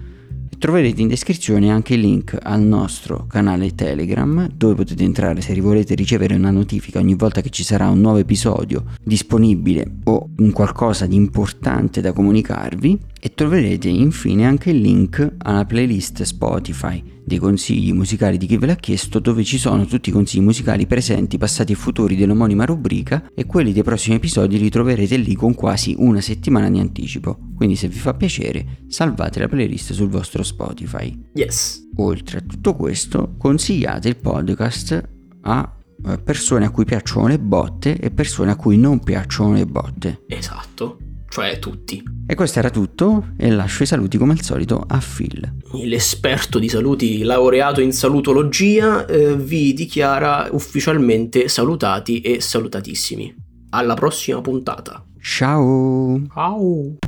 [0.62, 5.96] Troverete in descrizione anche il link al nostro canale Telegram dove potete entrare se volete
[5.96, 11.06] ricevere una notifica ogni volta che ci sarà un nuovo episodio disponibile o un qualcosa
[11.06, 12.96] di importante da comunicarvi.
[13.20, 18.66] E troverete infine anche il link alla playlist Spotify dei consigli musicali di chi ve
[18.66, 23.30] l'ha chiesto dove ci sono tutti i consigli musicali presenti, passati e futuri dell'omonima rubrica
[23.34, 27.38] e quelli dei prossimi episodi li troverete lì con quasi una settimana di anticipo.
[27.54, 31.16] Quindi se vi fa piacere salvate la playlist sul vostro Spotify.
[31.34, 31.88] Yes.
[31.96, 35.08] Oltre a tutto questo consigliate il podcast
[35.42, 39.66] a eh, persone a cui piacciono le botte e persone a cui non piacciono le
[39.66, 40.22] botte.
[40.26, 42.02] Esatto cioè tutti.
[42.26, 45.60] E questo era tutto e lascio i saluti come al solito a Phil.
[45.82, 53.34] L'esperto di saluti laureato in salutologia eh, vi dichiara ufficialmente salutati e salutatissimi.
[53.70, 55.02] Alla prossima puntata.
[55.22, 56.20] Ciao.
[56.34, 56.98] Ciao.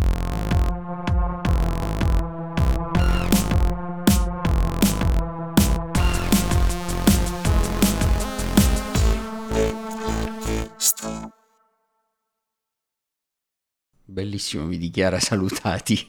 [14.14, 16.06] Bellissimo, mi dichiara salutati.